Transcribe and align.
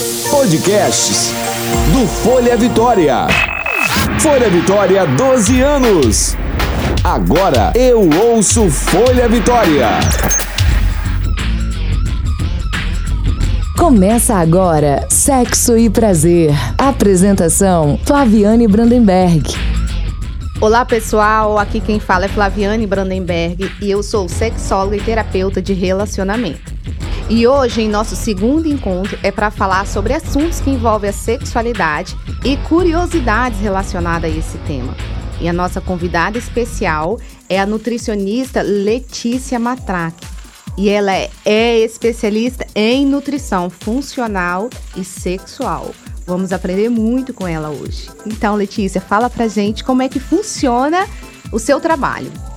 Podcasts 0.00 1.30
do 1.92 2.06
Folha 2.06 2.56
Vitória. 2.56 3.26
Folha 4.18 4.48
Vitória, 4.48 5.06
12 5.06 5.60
anos. 5.60 6.36
Agora 7.04 7.70
eu 7.74 8.08
ouço 8.08 8.70
Folha 8.70 9.28
Vitória. 9.28 9.88
Começa 13.76 14.36
agora 14.36 15.06
Sexo 15.10 15.76
e 15.76 15.90
Prazer. 15.90 16.54
Apresentação: 16.78 18.00
Flaviane 18.06 18.66
Brandenberg. 18.66 19.54
Olá 20.62 20.82
pessoal, 20.86 21.58
aqui 21.58 21.78
quem 21.78 22.00
fala 22.00 22.24
é 22.24 22.28
Flaviane 22.28 22.86
Brandenberg 22.86 23.70
e 23.82 23.90
eu 23.90 24.02
sou 24.02 24.30
sexóloga 24.30 24.96
e 24.96 25.00
terapeuta 25.00 25.60
de 25.60 25.74
relacionamento. 25.74 26.80
E 27.30 27.46
hoje, 27.46 27.82
em 27.82 27.88
nosso 27.88 28.16
segundo 28.16 28.66
encontro, 28.66 29.16
é 29.22 29.30
para 29.30 29.52
falar 29.52 29.86
sobre 29.86 30.12
assuntos 30.12 30.58
que 30.58 30.68
envolvem 30.68 31.10
a 31.10 31.12
sexualidade 31.12 32.16
e 32.44 32.56
curiosidades 32.56 33.60
relacionadas 33.60 34.34
a 34.34 34.36
esse 34.36 34.58
tema. 34.58 34.96
E 35.40 35.48
a 35.48 35.52
nossa 35.52 35.80
convidada 35.80 36.36
especial 36.36 37.20
é 37.48 37.60
a 37.60 37.64
nutricionista 37.64 38.62
Letícia 38.62 39.60
Matraque. 39.60 40.26
E 40.76 40.88
ela 40.88 41.14
é, 41.14 41.30
é 41.44 41.78
especialista 41.78 42.66
em 42.74 43.06
nutrição 43.06 43.70
funcional 43.70 44.68
e 44.96 45.04
sexual. 45.04 45.94
Vamos 46.26 46.52
aprender 46.52 46.88
muito 46.88 47.32
com 47.32 47.46
ela 47.46 47.70
hoje. 47.70 48.08
Então, 48.26 48.56
Letícia, 48.56 49.00
fala 49.00 49.30
pra 49.30 49.46
gente 49.46 49.84
como 49.84 50.02
é 50.02 50.08
que 50.08 50.18
funciona 50.18 51.06
o 51.52 51.60
seu 51.60 51.78
trabalho. 51.78 52.49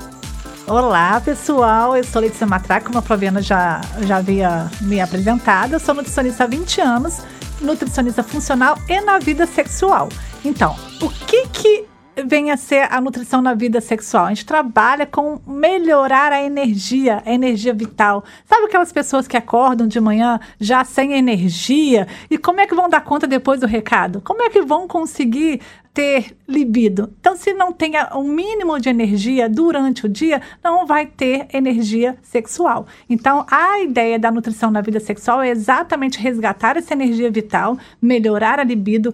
Olá, 0.65 1.19
pessoal. 1.19 1.97
Eu 1.97 2.05
sou 2.05 2.21
Letícia 2.21 2.47
Matraca, 2.47 2.85
como 2.85 2.97
a 2.97 3.01
Flaviana 3.01 3.41
já, 3.41 3.81
já 4.03 4.17
havia 4.17 4.71
me 4.79 5.01
apresentado. 5.01 5.73
Eu 5.73 5.79
sou 5.79 5.93
nutricionista 5.93 6.45
há 6.45 6.47
20 6.47 6.79
anos, 6.79 7.21
nutricionista 7.59 8.23
funcional 8.23 8.77
e 8.87 9.01
na 9.01 9.19
vida 9.19 9.45
sexual. 9.45 10.07
Então, 10.43 10.73
o 11.01 11.09
que 11.09 11.47
que 11.49 11.85
vem 12.25 12.51
a 12.51 12.57
ser 12.57 12.87
a 12.91 13.01
nutrição 13.01 13.41
na 13.41 13.53
vida 13.53 13.81
sexual. 13.81 14.25
A 14.25 14.29
gente 14.29 14.45
trabalha 14.45 15.05
com 15.05 15.39
melhorar 15.47 16.31
a 16.31 16.43
energia, 16.43 17.23
a 17.25 17.31
energia 17.31 17.73
vital. 17.73 18.23
Sabe 18.45 18.65
aquelas 18.65 18.91
pessoas 18.91 19.27
que 19.27 19.35
acordam 19.35 19.87
de 19.87 19.99
manhã 19.99 20.39
já 20.59 20.83
sem 20.83 21.13
energia? 21.13 22.07
E 22.29 22.37
como 22.37 22.61
é 22.61 22.67
que 22.67 22.75
vão 22.75 22.87
dar 22.87 23.01
conta 23.01 23.25
depois 23.25 23.59
do 23.59 23.65
recado? 23.65 24.21
Como 24.21 24.43
é 24.43 24.49
que 24.49 24.61
vão 24.61 24.87
conseguir 24.87 25.61
ter 25.93 26.35
libido. 26.47 27.13
Então, 27.19 27.35
se 27.35 27.53
não 27.53 27.71
tem 27.71 27.93
um 28.15 28.23
mínimo 28.23 28.79
de 28.79 28.89
energia 28.89 29.47
durante 29.47 30.05
o 30.05 30.09
dia, 30.09 30.41
não 30.63 30.87
vai 30.87 31.05
ter 31.05 31.47
energia 31.53 32.17
sexual. 32.23 32.87
Então, 33.07 33.45
a 33.49 33.79
ideia 33.79 34.17
da 34.17 34.31
nutrição 34.31 34.71
na 34.71 34.81
vida 34.81 34.99
sexual 34.99 35.41
é 35.41 35.49
exatamente 35.49 36.19
resgatar 36.19 36.77
essa 36.77 36.93
energia 36.93 37.29
vital, 37.29 37.77
melhorar 38.01 38.59
a 38.59 38.63
libido, 38.63 39.13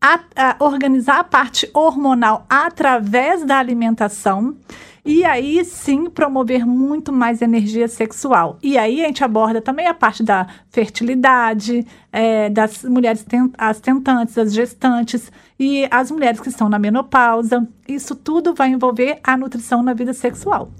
a, 0.00 0.20
a 0.36 0.56
organizar 0.60 1.18
a 1.18 1.24
parte 1.24 1.68
hormonal 1.74 2.46
através 2.48 3.44
da 3.44 3.58
alimentação 3.58 4.56
e 5.04 5.24
aí 5.24 5.64
sim 5.64 6.10
promover 6.10 6.66
muito 6.66 7.12
mais 7.12 7.42
energia 7.42 7.88
sexual. 7.88 8.58
E 8.62 8.76
aí 8.76 9.02
a 9.02 9.06
gente 9.06 9.24
aborda 9.24 9.60
também 9.60 9.86
a 9.86 9.94
parte 9.94 10.22
da 10.22 10.46
fertilidade, 10.70 11.86
é, 12.12 12.48
das 12.50 12.84
mulheres 12.84 13.24
ten 13.24 13.50
as 13.56 13.80
tentantes, 13.80 14.36
as 14.36 14.52
gestantes 14.52 15.30
e 15.58 15.86
as 15.90 16.10
mulheres 16.10 16.40
que 16.40 16.48
estão 16.48 16.68
na 16.68 16.78
menopausa. 16.78 17.66
Isso 17.88 18.14
tudo 18.14 18.54
vai 18.54 18.68
envolver 18.68 19.18
a 19.22 19.36
nutrição 19.36 19.82
na 19.82 19.94
vida 19.94 20.12
sexual. 20.12 20.70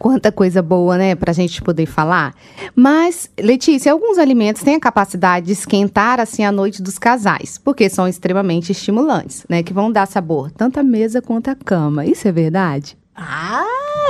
Quanta 0.00 0.32
coisa 0.32 0.62
boa, 0.62 0.96
né, 0.96 1.14
pra 1.14 1.30
gente 1.30 1.60
poder 1.60 1.84
falar. 1.84 2.34
Mas, 2.74 3.30
Letícia, 3.38 3.92
alguns 3.92 4.16
alimentos 4.16 4.62
têm 4.62 4.76
a 4.76 4.80
capacidade 4.80 5.44
de 5.44 5.52
esquentar 5.52 6.18
assim 6.18 6.42
a 6.42 6.50
noite 6.50 6.80
dos 6.80 6.98
casais, 6.98 7.58
porque 7.58 7.86
são 7.90 8.08
extremamente 8.08 8.72
estimulantes, 8.72 9.44
né, 9.46 9.62
que 9.62 9.74
vão 9.74 9.92
dar 9.92 10.06
sabor 10.06 10.50
tanto 10.50 10.80
à 10.80 10.82
mesa 10.82 11.20
quanto 11.20 11.48
à 11.48 11.54
cama. 11.54 12.06
Isso 12.06 12.26
é 12.26 12.32
verdade? 12.32 12.96
Ah, 13.14 13.64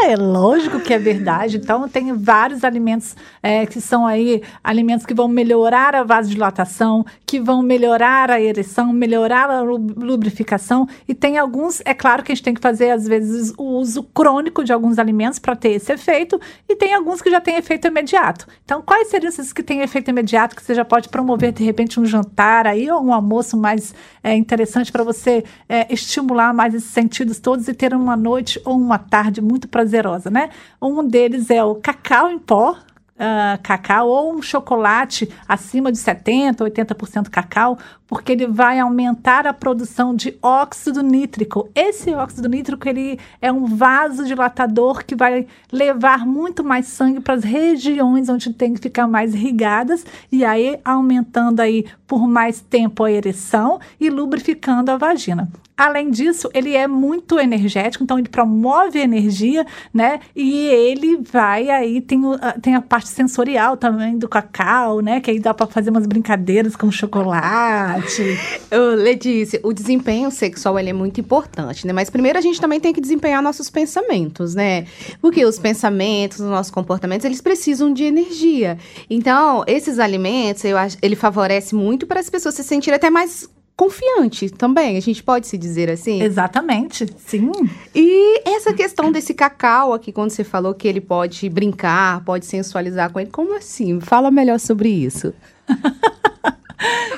é 0.04 0.16
lógico 0.16 0.78
que 0.78 0.92
é 0.92 0.98
verdade. 0.98 1.56
Então, 1.56 1.88
tem 1.88 2.12
vários 2.12 2.64
alimentos 2.64 3.16
é, 3.42 3.66
que 3.66 3.80
são 3.80 4.06
aí 4.06 4.42
alimentos 4.62 5.06
que 5.06 5.14
vão 5.14 5.26
melhorar 5.26 5.94
a 5.94 6.04
vasodilatação, 6.04 7.04
que 7.26 7.40
vão 7.40 7.62
melhorar 7.62 8.30
a 8.30 8.40
ereção, 8.40 8.92
melhorar 8.92 9.50
a 9.50 9.62
lubrificação. 9.62 10.86
E 11.08 11.14
tem 11.14 11.38
alguns, 11.38 11.80
é 11.84 11.94
claro 11.94 12.22
que 12.22 12.30
a 12.30 12.34
gente 12.34 12.44
tem 12.44 12.54
que 12.54 12.60
fazer, 12.60 12.90
às 12.90 13.06
vezes, 13.06 13.52
o 13.56 13.64
uso 13.78 14.02
crônico 14.02 14.62
de 14.62 14.72
alguns 14.72 14.98
alimentos 14.98 15.38
para 15.38 15.56
ter 15.56 15.70
esse 15.70 15.92
efeito. 15.92 16.40
E 16.68 16.76
tem 16.76 16.94
alguns 16.94 17.22
que 17.22 17.30
já 17.30 17.40
têm 17.40 17.56
efeito 17.56 17.88
imediato. 17.88 18.46
Então, 18.64 18.82
quais 18.82 19.08
seriam 19.08 19.28
esses 19.28 19.52
que 19.52 19.62
têm 19.62 19.80
efeito 19.80 20.10
imediato 20.10 20.54
que 20.54 20.62
você 20.62 20.74
já 20.74 20.84
pode 20.84 21.08
promover, 21.08 21.52
de 21.52 21.64
repente, 21.64 21.98
um 21.98 22.04
jantar 22.04 22.66
aí 22.66 22.90
ou 22.90 23.02
um 23.02 23.12
almoço 23.12 23.56
mais 23.56 23.94
é, 24.22 24.34
interessante 24.36 24.92
para 24.92 25.02
você 25.02 25.42
é, 25.68 25.92
estimular 25.92 26.52
mais 26.52 26.74
esses 26.74 26.90
sentidos 26.90 27.38
todos 27.40 27.66
e 27.66 27.74
ter 27.74 27.94
uma 27.94 28.16
noite 28.16 28.60
ou 28.64 28.89
uma 28.90 28.98
tarde 28.98 29.40
muito 29.40 29.68
prazerosa, 29.68 30.30
né? 30.30 30.50
Um 30.80 31.06
deles 31.06 31.50
é 31.50 31.62
o 31.62 31.76
cacau 31.76 32.30
em 32.30 32.38
pó, 32.38 32.76
uh, 33.20 33.60
cacau 33.62 34.08
ou 34.08 34.34
um 34.34 34.42
chocolate 34.42 35.28
acima 35.46 35.92
de 35.92 35.98
70%, 35.98 36.56
80% 36.56 37.28
cacau, 37.28 37.78
porque 38.06 38.32
ele 38.32 38.46
vai 38.46 38.80
aumentar 38.80 39.46
a 39.46 39.52
produção 39.52 40.14
de 40.14 40.36
óxido 40.42 41.02
nítrico. 41.02 41.68
Esse 41.74 42.12
óxido 42.12 42.48
nítrico 42.48 42.88
ele 42.88 43.20
é 43.40 43.52
um 43.52 43.66
vasodilatador 43.66 45.04
que 45.04 45.14
vai 45.14 45.46
levar 45.70 46.26
muito 46.26 46.64
mais 46.64 46.86
sangue 46.86 47.20
para 47.20 47.34
as 47.34 47.44
regiões 47.44 48.28
onde 48.28 48.52
tem 48.52 48.74
que 48.74 48.80
ficar 48.80 49.06
mais 49.06 49.34
irrigadas 49.34 50.04
e 50.32 50.44
aí 50.44 50.80
aumentando 50.84 51.60
aí 51.60 51.84
por 52.06 52.26
mais 52.26 52.60
tempo 52.60 53.04
a 53.04 53.12
ereção 53.12 53.78
e 54.00 54.10
lubrificando 54.10 54.90
a 54.90 54.96
vagina. 54.96 55.48
Além 55.80 56.10
disso, 56.10 56.50
ele 56.52 56.76
é 56.76 56.86
muito 56.86 57.38
energético, 57.38 58.04
então 58.04 58.18
ele 58.18 58.28
promove 58.28 58.98
energia, 58.98 59.66
né? 59.94 60.20
E 60.36 60.66
ele 60.66 61.16
vai 61.16 61.70
aí, 61.70 62.02
tem, 62.02 62.20
tem 62.60 62.74
a 62.74 62.82
parte 62.82 63.08
sensorial 63.08 63.78
também 63.78 64.18
do 64.18 64.28
cacau, 64.28 65.00
né? 65.00 65.22
Que 65.22 65.30
aí 65.30 65.40
dá 65.40 65.54
para 65.54 65.66
fazer 65.66 65.88
umas 65.88 66.04
brincadeiras 66.04 66.76
com 66.76 66.90
chocolate. 66.90 68.22
Letícia, 68.98 69.58
o 69.62 69.72
desempenho 69.72 70.30
sexual 70.30 70.78
ele 70.78 70.90
é 70.90 70.92
muito 70.92 71.18
importante, 71.18 71.86
né? 71.86 71.94
Mas 71.94 72.10
primeiro 72.10 72.38
a 72.38 72.42
gente 72.42 72.60
também 72.60 72.78
tem 72.78 72.92
que 72.92 73.00
desempenhar 73.00 73.42
nossos 73.42 73.70
pensamentos, 73.70 74.54
né? 74.54 74.84
Porque 75.18 75.46
os 75.46 75.58
pensamentos, 75.58 76.40
os 76.40 76.50
nossos 76.50 76.70
comportamentos, 76.70 77.24
eles 77.24 77.40
precisam 77.40 77.90
de 77.90 78.04
energia. 78.04 78.76
Então, 79.08 79.64
esses 79.66 79.98
alimentos, 79.98 80.62
eu 80.62 80.76
acho, 80.76 80.98
ele 81.00 81.16
favorece 81.16 81.74
muito 81.74 82.06
para 82.06 82.20
as 82.20 82.28
pessoas 82.28 82.54
se 82.54 82.62
sentirem 82.62 82.96
até 82.96 83.08
mais 83.08 83.48
confiante 83.76 84.50
também, 84.50 84.96
a 84.96 85.00
gente 85.00 85.22
pode 85.22 85.46
se 85.46 85.56
dizer 85.56 85.90
assim? 85.90 86.22
Exatamente, 86.22 87.06
sim. 87.18 87.50
E 87.94 88.42
essa 88.48 88.72
questão 88.72 89.10
desse 89.10 89.32
cacau 89.32 89.94
aqui, 89.94 90.12
quando 90.12 90.30
você 90.30 90.44
falou 90.44 90.74
que 90.74 90.86
ele 90.86 91.00
pode 91.00 91.48
brincar, 91.48 92.22
pode 92.24 92.46
sensualizar 92.46 93.10
com 93.10 93.18
ele, 93.18 93.30
como 93.30 93.56
assim? 93.56 94.00
Fala 94.00 94.30
melhor 94.30 94.60
sobre 94.60 94.88
isso. 94.88 95.32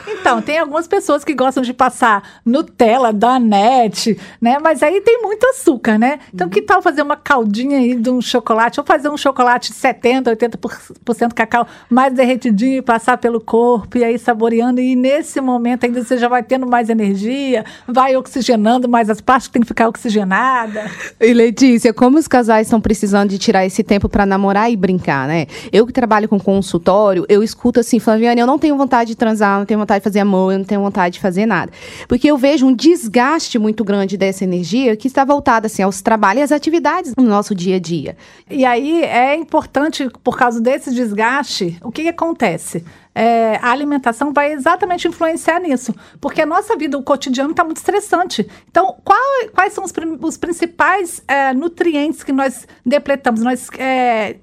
Então, 0.09 0.41
tem 0.41 0.59
algumas 0.59 0.87
pessoas 0.87 1.25
que 1.25 1.35
gostam 1.35 1.63
de 1.63 1.73
passar 1.73 2.41
Nutella, 2.45 3.13
Danette, 3.13 4.19
né? 4.41 4.59
Mas 4.61 4.83
aí 4.83 5.01
tem 5.01 5.21
muito 5.21 5.45
açúcar, 5.47 5.99
né? 5.99 6.19
Então, 6.33 6.47
uhum. 6.47 6.53
que 6.53 6.63
tal 6.63 6.81
fazer 6.83 7.03
uma 7.03 7.17
caldinha 7.17 7.79
aí 7.79 7.95
de 7.95 8.11
um 8.11 8.21
chocolate? 8.21 8.81
Ou 8.81 8.87
fazer 8.87 9.09
um 9.09 9.17
chocolate 9.17 9.73
70%, 9.73 10.25
80% 10.37 11.33
cacau 11.33 11.67
mais 11.89 12.13
derretidinho 12.13 12.79
e 12.79 12.83
passar 12.83 13.19
pelo 13.19 13.41
corpo 13.41 13.99
e 13.99 14.05
aí 14.05 14.19
saboreando. 14.19 14.81
E 14.81 14.95
nesse 14.95 15.41
momento 15.41 15.85
ainda 15.85 16.03
você 16.03 16.17
já 16.17 16.29
vai 16.29 16.43
tendo 16.43 16.67
mais 16.67 16.89
energia, 16.89 17.65
vai 17.87 18.17
oxigenando 18.17 18.89
mais 18.89 19.11
as 19.11 19.21
partes 19.21 19.49
que 19.49 19.55
tem 19.55 19.63
que 19.63 19.69
ficar 19.69 19.89
oxigenada. 19.89 20.91
E 21.21 21.33
Letícia, 21.33 21.93
como 21.93 22.19
os 22.19 22.29
casais 22.29 22.67
estão 22.67 22.81
precisando 22.81 23.31
de 23.31 23.39
tirar 23.39 23.67
esse 23.67 23.83
tempo 23.83 24.09
para 24.09 24.25
namorar 24.25 24.71
e 24.71 24.77
brincar, 24.77 25.27
né? 25.27 25.47
Eu 25.73 25.87
que 25.87 25.93
trabalho 25.93 26.29
com 26.29 26.39
consultório, 26.39 27.25
eu 27.29 27.43
escuto 27.43 27.81
assim, 27.81 27.99
Flaviane, 27.99 28.41
eu 28.41 28.47
não 28.47 28.59
tenho 28.59 28.77
vontade 28.77 29.09
de 29.09 29.17
transar, 29.17 29.52
não 29.59 29.67
tenho 29.67 29.81
vontade 29.81 30.01
de 30.01 30.05
fazer 30.05 30.21
amor, 30.21 30.53
eu 30.53 30.59
não 30.59 30.65
tenho 30.65 30.81
vontade 30.81 31.15
de 31.15 31.21
fazer 31.21 31.47
nada. 31.47 31.73
Porque 32.09 32.31
eu 32.31 32.37
vejo 32.37 32.67
um 32.67 32.75
desgaste 32.75 33.59
muito 33.59 33.85
grande 33.85 34.17
dessa 34.17 34.45
energia 34.45 34.97
que 34.97 35.07
está 35.07 35.25
voltada 35.25 35.67
assim, 35.67 35.83
aos 35.83 36.01
trabalhos 36.01 36.41
e 36.41 36.45
às 36.45 36.53
atividades 36.53 37.15
no 37.17 37.25
nosso 37.25 37.55
dia 37.55 37.77
a 37.77 37.79
dia. 37.79 38.17
E 38.51 38.65
aí 38.65 39.03
é 39.05 39.35
importante, 39.35 40.09
por 40.23 40.37
causa 40.37 40.61
desse 40.61 40.93
desgaste, 40.95 41.79
o 41.83 41.91
que, 41.91 42.03
que 42.03 42.09
acontece? 42.09 42.85
É, 43.15 43.57
a 43.57 43.71
alimentação 43.71 44.33
vai 44.33 44.53
exatamente 44.53 45.07
influenciar 45.07 45.61
nisso, 45.61 45.95
porque 46.19 46.41
a 46.41 46.47
nossa 46.47 46.77
vida, 46.77 46.97
o 46.97 47.03
cotidiano, 47.03 47.51
está 47.51 47.63
muito 47.63 47.77
estressante. 47.77 48.49
Então, 48.71 48.97
qual, 49.05 49.21
quais 49.55 49.75
são 49.75 49.85
os, 49.85 49.93
os 50.23 50.37
principais 50.39 51.23
é, 51.29 51.53
nutrientes 51.53 52.23
que 52.23 52.33
nós 52.33 52.67
depletamos, 52.85 53.43
nós 53.43 53.69
é, 53.79 54.37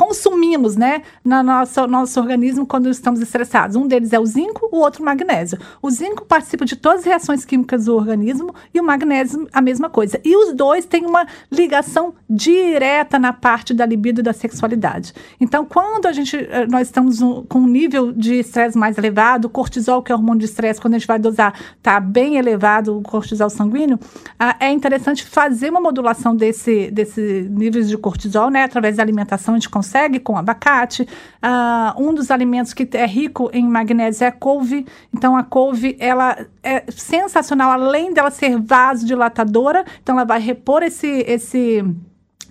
consumimos, 0.00 0.76
né, 0.76 1.02
no 1.22 1.42
nosso, 1.42 1.86
nosso 1.86 2.18
organismo 2.18 2.64
quando 2.64 2.88
estamos 2.88 3.20
estressados. 3.20 3.76
Um 3.76 3.86
deles 3.86 4.14
é 4.14 4.18
o 4.18 4.24
zinco, 4.24 4.66
o 4.72 4.78
outro 4.78 5.02
o 5.02 5.04
magnésio. 5.04 5.58
O 5.82 5.90
zinco 5.90 6.24
participa 6.24 6.64
de 6.64 6.74
todas 6.74 7.00
as 7.00 7.04
reações 7.04 7.44
químicas 7.44 7.84
do 7.84 7.94
organismo 7.94 8.54
e 8.72 8.80
o 8.80 8.82
magnésio 8.82 9.46
a 9.52 9.60
mesma 9.60 9.90
coisa. 9.90 10.18
E 10.24 10.34
os 10.34 10.54
dois 10.54 10.86
têm 10.86 11.04
uma 11.04 11.26
ligação 11.52 12.14
direta 12.30 13.18
na 13.18 13.34
parte 13.34 13.74
da 13.74 13.84
libido 13.84 14.20
e 14.20 14.24
da 14.24 14.32
sexualidade. 14.32 15.12
Então, 15.38 15.66
quando 15.66 16.06
a 16.06 16.12
gente 16.12 16.34
eh, 16.34 16.66
nós 16.66 16.88
estamos 16.88 17.18
com 17.46 17.58
um 17.58 17.66
nível 17.66 18.10
de 18.10 18.36
estresse 18.36 18.78
mais 18.78 18.96
elevado, 18.96 19.50
cortisol, 19.50 20.02
que 20.02 20.10
é 20.10 20.14
o 20.14 20.18
hormônio 20.18 20.40
de 20.40 20.46
estresse, 20.46 20.80
quando 20.80 20.94
a 20.94 20.98
gente 20.98 21.06
vai 21.06 21.18
dosar, 21.18 21.52
está 21.76 22.00
bem 22.00 22.36
elevado 22.36 22.96
o 22.96 23.02
cortisol 23.02 23.50
sanguíneo, 23.50 23.98
ah, 24.38 24.56
é 24.60 24.72
interessante 24.72 25.26
fazer 25.26 25.68
uma 25.68 25.80
modulação 25.80 26.34
desse, 26.34 26.90
desse 26.90 27.46
níveis 27.50 27.86
de 27.86 27.98
cortisol, 27.98 28.48
né, 28.48 28.62
através 28.62 28.96
da 28.96 29.02
alimentação, 29.02 29.52
a 29.52 29.58
gente 29.58 29.68
consegue 29.90 30.20
com 30.20 30.36
abacate. 30.36 31.02
Uh, 31.02 32.00
um 32.02 32.14
dos 32.14 32.30
alimentos 32.30 32.72
que 32.72 32.88
é 32.92 33.06
rico 33.06 33.50
em 33.52 33.68
magnésio 33.68 34.24
é 34.24 34.28
a 34.28 34.32
couve. 34.32 34.86
Então, 35.12 35.36
a 35.36 35.42
couve, 35.42 35.96
ela 35.98 36.46
é 36.62 36.84
sensacional, 36.88 37.72
além 37.72 38.14
dela 38.14 38.30
ser 38.30 38.56
vasodilatadora, 38.60 39.84
então 40.00 40.14
ela 40.14 40.24
vai 40.24 40.38
repor 40.38 40.82
esse, 40.82 41.24
esse 41.26 41.84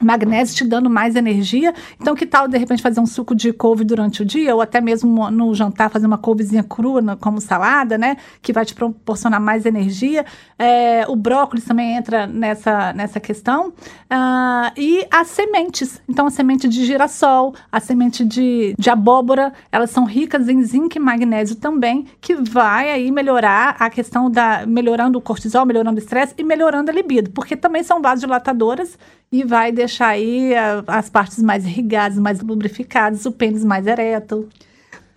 magnésio 0.01 0.55
te 0.55 0.63
dando 0.63 0.89
mais 0.89 1.15
energia. 1.15 1.73
Então, 1.99 2.15
que 2.15 2.25
tal, 2.25 2.47
de 2.47 2.57
repente, 2.57 2.81
fazer 2.81 2.99
um 2.99 3.05
suco 3.05 3.35
de 3.35 3.51
couve 3.53 3.83
durante 3.83 4.21
o 4.21 4.25
dia, 4.25 4.55
ou 4.55 4.61
até 4.61 4.81
mesmo 4.81 5.29
no 5.29 5.53
jantar, 5.53 5.89
fazer 5.89 6.07
uma 6.07 6.17
couvezinha 6.17 6.63
crua 6.63 7.01
na, 7.01 7.15
como 7.15 7.41
salada, 7.41 7.97
né? 7.97 8.17
Que 8.41 8.53
vai 8.53 8.65
te 8.65 8.73
proporcionar 8.73 9.39
mais 9.39 9.65
energia. 9.65 10.25
É, 10.57 11.05
o 11.07 11.15
brócolis 11.15 11.65
também 11.65 11.95
entra 11.95 12.25
nessa, 12.27 12.93
nessa 12.93 13.19
questão. 13.19 13.69
Uh, 13.69 14.71
e 14.77 15.05
as 15.11 15.27
sementes. 15.27 16.01
Então, 16.07 16.27
a 16.27 16.29
semente 16.29 16.67
de 16.67 16.85
girassol, 16.85 17.53
a 17.71 17.79
semente 17.79 18.25
de, 18.25 18.73
de 18.77 18.89
abóbora, 18.89 19.53
elas 19.71 19.89
são 19.89 20.05
ricas 20.05 20.47
em 20.49 20.63
zinco 20.63 20.97
e 20.97 20.99
magnésio 20.99 21.55
também, 21.55 22.05
que 22.19 22.35
vai 22.35 22.89
aí 22.91 23.11
melhorar 23.11 23.75
a 23.79 23.89
questão 23.89 24.29
da... 24.29 24.65
melhorando 24.65 25.17
o 25.17 25.21
cortisol, 25.21 25.65
melhorando 25.65 25.99
o 25.99 26.03
estresse 26.03 26.33
e 26.37 26.43
melhorando 26.43 26.91
a 26.91 26.93
libido, 26.93 27.29
porque 27.31 27.55
também 27.55 27.83
são 27.83 28.01
vasodilatadoras 28.01 28.97
e 29.31 29.43
vai 29.43 29.71
deixar 29.71 30.09
aí 30.09 30.55
a, 30.55 30.83
as 30.87 31.09
partes 31.09 31.41
mais 31.41 31.65
irrigadas, 31.65 32.17
mais 32.17 32.41
lubrificadas, 32.41 33.25
o 33.25 33.31
pênis 33.31 33.63
mais 33.63 33.87
ereto. 33.87 34.49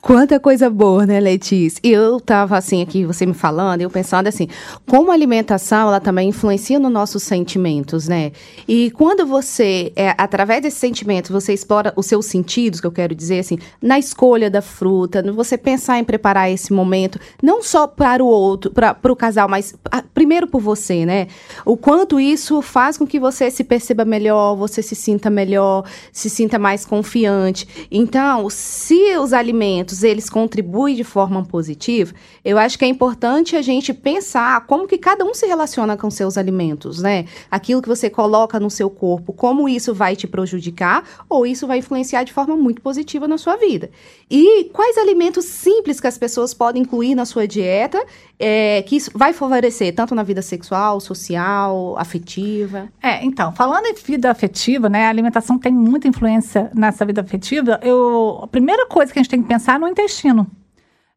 Quanta 0.02 0.40
coisa 0.40 0.68
boa, 0.68 1.06
né, 1.06 1.20
Letícia? 1.20 1.80
E 1.80 1.92
eu 1.92 2.18
tava 2.18 2.58
assim 2.58 2.82
aqui, 2.82 3.04
você 3.06 3.24
me 3.24 3.34
falando, 3.34 3.82
eu 3.82 3.88
pensando 3.88 4.26
assim, 4.26 4.48
como 4.90 5.12
a 5.12 5.14
alimentação, 5.14 5.86
ela 5.86 6.00
também 6.00 6.30
influencia 6.30 6.76
nos 6.76 6.90
nossos 6.90 7.22
sentimentos, 7.22 8.08
né? 8.08 8.32
E 8.66 8.90
quando 8.90 9.24
você, 9.24 9.92
é, 9.94 10.12
através 10.18 10.60
desses 10.60 10.80
sentimentos, 10.80 11.30
você 11.30 11.52
explora 11.52 11.92
os 11.94 12.06
seus 12.06 12.26
sentidos, 12.26 12.80
que 12.80 12.86
eu 12.88 12.90
quero 12.90 13.14
dizer 13.14 13.38
assim, 13.38 13.60
na 13.80 13.96
escolha 13.96 14.50
da 14.50 14.60
fruta, 14.60 15.22
você 15.32 15.56
pensar 15.56 16.00
em 16.00 16.04
preparar 16.04 16.50
esse 16.50 16.72
momento, 16.72 17.20
não 17.40 17.62
só 17.62 17.86
para 17.86 18.24
o 18.24 18.26
outro, 18.26 18.72
para 18.72 19.12
o 19.12 19.14
casal, 19.14 19.48
mas 19.48 19.72
a, 19.88 20.02
primeiro 20.02 20.48
por 20.48 20.60
você, 20.60 21.06
né? 21.06 21.28
O 21.64 21.76
quanto 21.76 22.18
isso 22.18 22.60
faz 22.60 22.98
com 22.98 23.06
que 23.06 23.20
você 23.20 23.52
se 23.52 23.62
perceba 23.62 24.04
melhor, 24.04 24.56
você 24.56 24.82
se 24.82 24.96
sinta 24.96 25.30
melhor, 25.30 25.84
se 26.10 26.28
sinta 26.28 26.58
mais 26.58 26.84
confiante. 26.84 27.86
Então, 27.88 28.50
se 28.50 29.16
os 29.16 29.32
alimentos 29.32 29.91
alimentos 29.92 30.02
eles 30.02 30.30
contribuem 30.30 30.94
de 30.96 31.04
forma 31.04 31.44
positiva, 31.44 32.14
eu 32.44 32.58
acho 32.58 32.78
que 32.78 32.84
é 32.84 32.88
importante 32.88 33.56
a 33.56 33.62
gente 33.62 33.92
pensar 33.92 34.66
como 34.66 34.88
que 34.88 34.96
cada 34.96 35.24
um 35.24 35.34
se 35.34 35.46
relaciona 35.46 35.96
com 35.96 36.10
seus 36.10 36.38
alimentos, 36.38 37.02
né? 37.02 37.26
Aquilo 37.50 37.82
que 37.82 37.88
você 37.88 38.08
coloca 38.08 38.58
no 38.58 38.70
seu 38.70 38.88
corpo, 38.88 39.32
como 39.32 39.68
isso 39.68 39.94
vai 39.94 40.16
te 40.16 40.26
prejudicar 40.26 41.04
ou 41.28 41.46
isso 41.46 41.66
vai 41.66 41.78
influenciar 41.78 42.24
de 42.24 42.32
forma 42.32 42.56
muito 42.56 42.80
positiva 42.80 43.28
na 43.28 43.36
sua 43.36 43.56
vida. 43.56 43.90
E 44.30 44.64
quais 44.72 44.96
alimentos 44.96 45.44
simples 45.44 46.00
que 46.00 46.06
as 46.06 46.16
pessoas 46.16 46.54
podem 46.54 46.82
incluir 46.82 47.14
na 47.14 47.26
sua 47.26 47.46
dieta 47.46 48.02
é, 48.38 48.82
que 48.82 48.96
isso 48.96 49.10
vai 49.14 49.32
favorecer 49.32 49.94
tanto 49.94 50.14
na 50.14 50.22
vida 50.22 50.42
sexual, 50.42 50.98
social, 51.00 51.94
afetiva? 51.98 52.88
É, 53.02 53.24
então, 53.24 53.52
falando 53.52 53.86
em 53.86 53.94
vida 53.94 54.30
afetiva, 54.30 54.88
né? 54.88 55.06
A 55.06 55.10
alimentação 55.10 55.58
tem 55.58 55.72
muita 55.72 56.08
influência 56.08 56.70
nessa 56.74 57.04
vida 57.04 57.20
afetiva. 57.20 57.78
Eu, 57.82 58.40
a 58.42 58.46
primeira 58.46 58.86
coisa 58.86 59.12
que 59.12 59.18
a 59.18 59.22
gente 59.22 59.30
tem 59.30 59.42
que 59.42 59.48
pensar 59.48 59.78
no 59.82 59.88
intestino. 59.88 60.46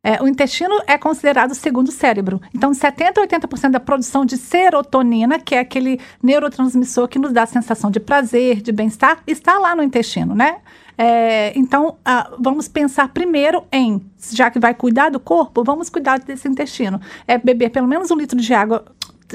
É, 0.04 0.22
o 0.22 0.28
intestino 0.28 0.76
é 0.86 1.00
considerado 1.00 1.52
o 1.52 1.56
segundo 1.56 1.92
cérebro. 1.92 2.40
Então, 2.54 2.72
70% 2.72 3.18
a 3.18 3.28
80% 3.28 3.72
da 3.72 3.80
produção 3.80 4.24
de 4.24 4.38
serotonina, 4.38 5.40
que 5.40 5.56
é 5.56 5.60
aquele 5.60 6.00
neurotransmissor 6.22 7.08
que 7.08 7.18
nos 7.18 7.34
dá 7.34 7.42
a 7.42 7.48
sensação 7.48 7.90
de 7.90 8.00
prazer, 8.00 8.62
de 8.62 8.72
bem-estar, 8.72 9.24
está 9.26 9.58
lá 9.58 9.76
no 9.76 9.82
intestino, 9.82 10.36
né? 10.36 10.58
É, 10.96 11.58
então, 11.58 11.98
uh, 12.08 12.36
vamos 12.40 12.68
pensar 12.68 13.10
primeiro 13.10 13.64
em, 13.72 14.00
já 14.32 14.52
que 14.52 14.60
vai 14.60 14.74
cuidar 14.74 15.10
do 15.10 15.20
corpo, 15.20 15.64
vamos 15.64 15.90
cuidar 15.90 16.20
desse 16.20 16.48
intestino. 16.48 17.02
É 17.28 17.38
beber 17.40 17.70
pelo 17.70 17.88
menos 17.88 18.12
um 18.12 18.16
litro 18.16 18.40
de 18.40 18.54
água 18.54 18.86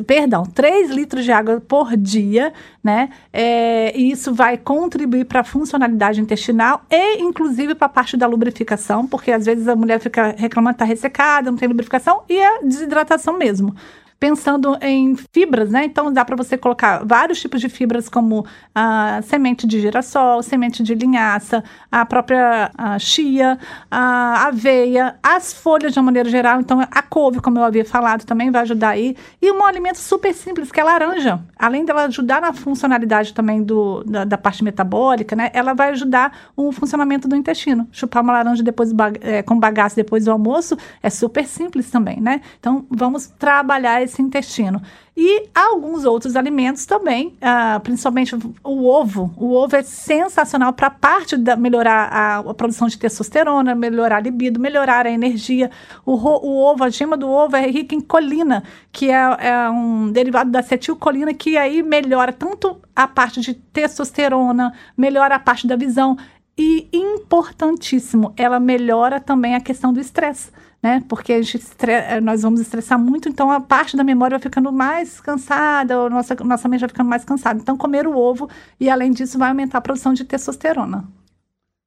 perdão, 0.06 0.44
3 0.44 0.90
litros 0.90 1.24
de 1.24 1.32
água 1.32 1.60
por 1.60 1.96
dia, 1.96 2.52
né? 2.82 3.10
É, 3.32 3.96
e 3.96 4.10
isso 4.10 4.32
vai 4.32 4.56
contribuir 4.56 5.24
para 5.24 5.40
a 5.40 5.44
funcionalidade 5.44 6.20
intestinal 6.20 6.82
e, 6.90 7.20
inclusive, 7.20 7.74
para 7.74 7.86
a 7.86 7.90
parte 7.90 8.16
da 8.16 8.26
lubrificação, 8.26 9.06
porque 9.06 9.32
às 9.32 9.46
vezes 9.46 9.66
a 9.68 9.74
mulher 9.74 9.98
fica 10.00 10.34
reclamando 10.36 10.76
que 10.76 10.82
está 10.82 10.84
ressecada, 10.84 11.50
não 11.50 11.58
tem 11.58 11.68
lubrificação, 11.68 12.22
e 12.28 12.36
é 12.38 12.62
desidratação 12.62 13.36
mesmo 13.36 13.74
pensando 14.20 14.76
em 14.82 15.16
fibras, 15.32 15.70
né? 15.70 15.86
Então 15.86 16.12
dá 16.12 16.22
para 16.26 16.36
você 16.36 16.58
colocar 16.58 17.02
vários 17.06 17.40
tipos 17.40 17.58
de 17.58 17.70
fibras, 17.70 18.06
como 18.06 18.44
a 18.74 19.20
semente 19.22 19.66
de 19.66 19.80
girassol, 19.80 20.42
semente 20.42 20.82
de 20.82 20.94
linhaça, 20.94 21.64
a 21.90 22.04
própria 22.04 22.70
a 22.76 22.98
chia, 22.98 23.58
a 23.90 24.46
aveia, 24.48 25.16
as 25.22 25.54
folhas 25.54 25.94
de 25.94 25.98
uma 25.98 26.04
maneira 26.04 26.28
geral. 26.28 26.60
Então 26.60 26.86
a 26.90 27.02
couve, 27.02 27.40
como 27.40 27.58
eu 27.58 27.64
havia 27.64 27.84
falado, 27.84 28.26
também 28.26 28.50
vai 28.50 28.60
ajudar 28.60 28.90
aí. 28.90 29.16
E 29.40 29.50
um 29.50 29.64
alimento 29.64 29.96
super 29.96 30.34
simples, 30.34 30.70
que 30.70 30.78
é 30.78 30.82
a 30.82 30.86
laranja. 30.86 31.40
Além 31.58 31.86
dela 31.86 32.04
ajudar 32.04 32.42
na 32.42 32.52
funcionalidade 32.52 33.32
também 33.32 33.62
do, 33.62 34.04
da, 34.04 34.24
da 34.24 34.36
parte 34.36 34.62
metabólica, 34.62 35.34
né? 35.34 35.50
Ela 35.54 35.72
vai 35.72 35.90
ajudar 35.90 36.36
o 36.54 36.70
funcionamento 36.72 37.26
do 37.26 37.34
intestino. 37.34 37.88
Chupar 37.90 38.22
uma 38.22 38.34
laranja 38.34 38.62
depois 38.62 38.92
é, 39.22 39.42
com 39.42 39.58
bagaço 39.58 39.96
depois 39.96 40.26
do 40.26 40.30
almoço 40.30 40.76
é 41.02 41.08
super 41.08 41.46
simples 41.46 41.90
também, 41.90 42.20
né? 42.20 42.42
Então 42.58 42.84
vamos 42.90 43.26
trabalhar 43.26 44.02
esse 44.10 44.20
intestino. 44.20 44.82
E 45.16 45.48
alguns 45.54 46.04
outros 46.04 46.36
alimentos 46.36 46.86
também, 46.86 47.36
uh, 47.36 47.80
principalmente 47.80 48.34
o 48.64 48.88
ovo. 48.88 49.32
O 49.36 49.52
ovo 49.54 49.76
é 49.76 49.82
sensacional 49.82 50.72
para 50.72 50.90
parte 50.90 51.36
da 51.36 51.56
melhorar 51.56 52.08
a, 52.12 52.38
a, 52.38 52.54
produção 52.54 52.88
de 52.88 52.98
testosterona, 52.98 53.74
melhorar 53.74 54.16
a 54.16 54.20
libido, 54.20 54.58
melhorar 54.60 55.06
a 55.06 55.10
energia. 55.10 55.70
O, 56.04 56.14
o 56.14 56.62
ovo, 56.62 56.84
a 56.84 56.88
gema 56.88 57.16
do 57.16 57.28
ovo 57.28 57.56
é 57.56 57.66
rica 57.66 57.94
em 57.94 58.00
colina, 58.00 58.62
que 58.92 59.10
é, 59.10 59.36
é 59.38 59.70
um 59.70 60.10
derivado 60.10 60.50
da 60.50 60.60
acetilcolina, 60.60 61.34
que 61.34 61.56
aí 61.56 61.82
melhora 61.82 62.32
tanto 62.32 62.80
a 62.94 63.06
parte 63.06 63.40
de 63.40 63.54
testosterona, 63.54 64.72
melhora 64.96 65.36
a 65.36 65.38
parte 65.38 65.66
da 65.66 65.76
visão. 65.76 66.16
E 66.56 66.88
importantíssimo, 66.92 68.32
ela 68.36 68.60
melhora 68.60 69.18
também 69.20 69.54
a 69.54 69.60
questão 69.60 69.92
do 69.92 70.00
estresse 70.00 70.50
né? 70.82 71.02
Porque 71.08 71.32
eh, 71.32 72.20
nós 72.20 72.42
vamos 72.42 72.60
estressar 72.60 72.98
muito, 72.98 73.28
então 73.28 73.50
a 73.50 73.60
parte 73.60 73.96
da 73.96 74.04
memória 74.04 74.38
vai 74.38 74.42
ficando 74.42 74.72
mais 74.72 75.20
cansada, 75.20 75.94
a 75.94 76.10
nossa, 76.10 76.34
nossa 76.36 76.68
mente 76.68 76.80
vai 76.80 76.88
ficando 76.88 77.08
mais 77.08 77.24
cansada. 77.24 77.60
Então, 77.60 77.76
comer 77.76 78.06
o 78.06 78.16
ovo 78.16 78.48
e, 78.78 78.88
além 78.88 79.10
disso, 79.10 79.38
vai 79.38 79.50
aumentar 79.50 79.78
a 79.78 79.82
produção 79.82 80.14
de 80.14 80.24
testosterona. 80.24 81.04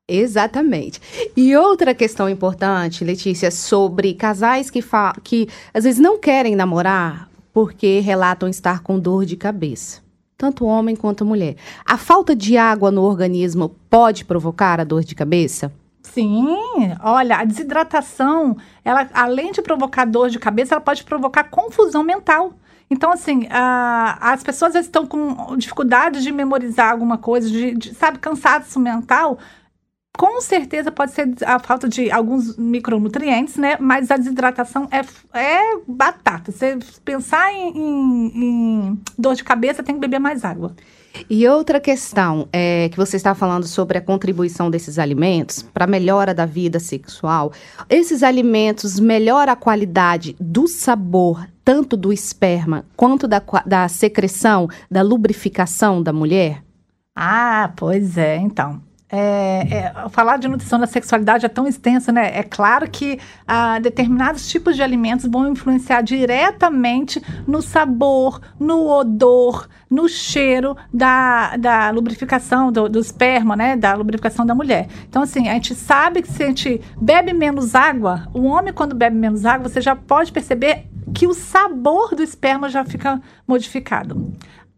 Exatamente. 0.07 1.01
E 1.35 1.55
outra 1.55 1.95
questão 1.95 2.29
importante, 2.29 3.05
Letícia, 3.05 3.49
sobre 3.49 4.13
casais 4.13 4.69
que, 4.69 4.83
que 5.23 5.47
às 5.73 5.85
vezes 5.85 5.99
não 5.99 6.19
querem 6.19 6.55
namorar 6.55 7.29
porque 7.53 7.99
relatam 7.99 8.49
estar 8.49 8.81
com 8.81 8.99
dor 8.99 9.25
de 9.25 9.37
cabeça. 9.37 10.01
Tanto 10.37 10.65
homem 10.65 10.95
quanto 10.95 11.23
mulher. 11.23 11.55
A 11.85 11.97
falta 11.97 12.35
de 12.35 12.57
água 12.57 12.91
no 12.91 13.03
organismo 13.03 13.69
pode 13.89 14.25
provocar 14.25 14.79
a 14.79 14.83
dor 14.83 15.03
de 15.03 15.15
cabeça? 15.15 15.71
Sim, 16.03 16.57
olha, 17.01 17.37
a 17.37 17.45
desidratação, 17.45 18.57
ela 18.83 19.09
além 19.13 19.51
de 19.51 19.61
provocar 19.61 20.05
dor 20.05 20.29
de 20.29 20.37
cabeça, 20.37 20.75
ela 20.75 20.81
pode 20.81 21.03
provocar 21.03 21.45
confusão 21.45 22.03
mental. 22.03 22.53
Então, 22.89 23.11
assim, 23.11 23.47
as 23.49 24.43
pessoas 24.43 24.73
vezes 24.73 24.87
estão 24.87 25.07
com 25.07 25.57
dificuldade 25.57 26.21
de 26.21 26.31
memorizar 26.31 26.91
alguma 26.91 27.17
coisa, 27.17 27.49
de, 27.49 27.73
de, 27.73 27.95
sabe, 27.95 28.19
cansaço 28.19 28.79
mental. 28.79 29.39
Com 30.15 30.39
certeza 30.41 30.91
pode 30.91 31.11
ser 31.11 31.33
a 31.43 31.57
falta 31.57 31.89
de 31.89 32.11
alguns 32.11 32.55
micronutrientes, 32.55 33.55
né? 33.57 33.77
Mas 33.79 34.11
a 34.11 34.17
desidratação 34.17 34.87
é, 34.91 35.01
é 35.39 35.77
batata. 35.87 36.51
Você 36.51 36.77
pensar 37.03 37.51
em, 37.51 37.69
em, 37.75 38.43
em 38.89 39.01
dor 39.17 39.33
de 39.33 39.43
cabeça, 39.43 39.81
tem 39.81 39.95
que 39.95 40.01
beber 40.01 40.19
mais 40.19 40.45
água. 40.45 40.75
E 41.29 41.47
outra 41.47 41.79
questão 41.79 42.47
é 42.51 42.89
que 42.89 42.97
você 42.97 43.17
está 43.17 43.35
falando 43.35 43.67
sobre 43.67 43.97
a 43.97 44.01
contribuição 44.01 44.69
desses 44.69 44.97
alimentos 44.97 45.61
para 45.61 45.85
a 45.85 45.87
melhora 45.87 46.33
da 46.33 46.45
vida 46.45 46.79
sexual. 46.79 47.51
Esses 47.89 48.23
alimentos 48.23 48.99
melhoram 48.99 49.53
a 49.53 49.55
qualidade 49.55 50.35
do 50.39 50.67
sabor, 50.67 51.47
tanto 51.63 51.95
do 51.95 52.11
esperma 52.11 52.85
quanto 52.95 53.27
da, 53.27 53.41
da 53.65 53.87
secreção, 53.87 54.67
da 54.89 55.01
lubrificação 55.01 56.01
da 56.01 56.11
mulher? 56.11 56.63
Ah, 57.15 57.71
pois 57.75 58.17
é. 58.17 58.37
Então, 58.37 58.81
é, 59.15 59.67
é, 59.69 60.09
falar 60.09 60.37
de 60.37 60.47
nutrição 60.47 60.79
da 60.79 60.87
sexualidade 60.87 61.45
é 61.45 61.49
tão 61.49 61.67
extenso, 61.67 62.11
né? 62.11 62.31
É 62.35 62.41
claro 62.41 62.89
que 62.89 63.19
ah, 63.47 63.77
determinados 63.77 64.49
tipos 64.49 64.75
de 64.75 64.81
alimentos 64.81 65.27
vão 65.29 65.51
influenciar 65.51 66.01
diretamente 66.01 67.21
no 67.47 67.61
sabor, 67.61 68.41
no 68.59 68.89
odor, 68.89 69.69
no 69.87 70.09
cheiro 70.09 70.75
da, 70.91 71.55
da 71.57 71.91
lubrificação 71.91 72.71
do, 72.71 72.89
do 72.89 72.97
esperma, 72.97 73.55
né? 73.55 73.75
Da 73.75 73.93
lubrificação 73.93 74.47
da 74.47 74.55
mulher. 74.55 74.87
Então, 75.07 75.21
assim, 75.21 75.47
a 75.47 75.53
gente 75.53 75.75
sabe 75.75 76.23
que 76.23 76.31
se 76.31 76.41
a 76.41 76.47
gente 76.47 76.81
bebe 76.99 77.33
menos 77.33 77.75
água, 77.75 78.27
o 78.33 78.45
homem, 78.45 78.73
quando 78.73 78.95
bebe 78.95 79.15
menos 79.15 79.45
água, 79.45 79.69
você 79.69 79.79
já 79.79 79.95
pode 79.95 80.31
perceber 80.31 80.87
que 81.13 81.27
o 81.27 81.35
sabor 81.35 82.15
do 82.15 82.23
esperma 82.23 82.67
já 82.67 82.83
fica 82.83 83.21
modificado 83.47 84.33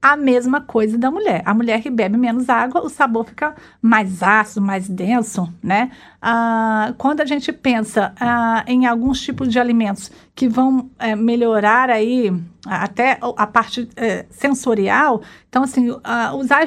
a 0.05 0.15
mesma 0.15 0.61
coisa 0.61 0.99
da 0.99 1.09
mulher. 1.09 1.41
A 1.43 1.51
mulher 1.51 1.81
que 1.81 1.89
bebe 1.89 2.15
menos 2.15 2.47
água, 2.47 2.85
o 2.85 2.89
sabor 2.89 3.25
fica 3.25 3.55
mais 3.81 4.21
ácido, 4.21 4.61
mais 4.61 4.87
denso, 4.87 5.51
né? 5.63 5.89
Ah, 6.21 6.93
quando 6.95 7.21
a 7.21 7.25
gente 7.25 7.51
pensa 7.51 8.13
ah, 8.19 8.63
em 8.67 8.85
alguns 8.85 9.19
tipos 9.19 9.49
de 9.51 9.59
alimentos 9.59 10.11
que 10.35 10.47
vão 10.47 10.91
é, 10.99 11.15
melhorar 11.15 11.89
aí 11.89 12.31
até 12.67 13.17
a 13.35 13.47
parte 13.47 13.89
é, 13.95 14.27
sensorial, 14.29 15.23
então 15.49 15.63
assim, 15.63 15.87
ah, 16.03 16.35
usar 16.35 16.65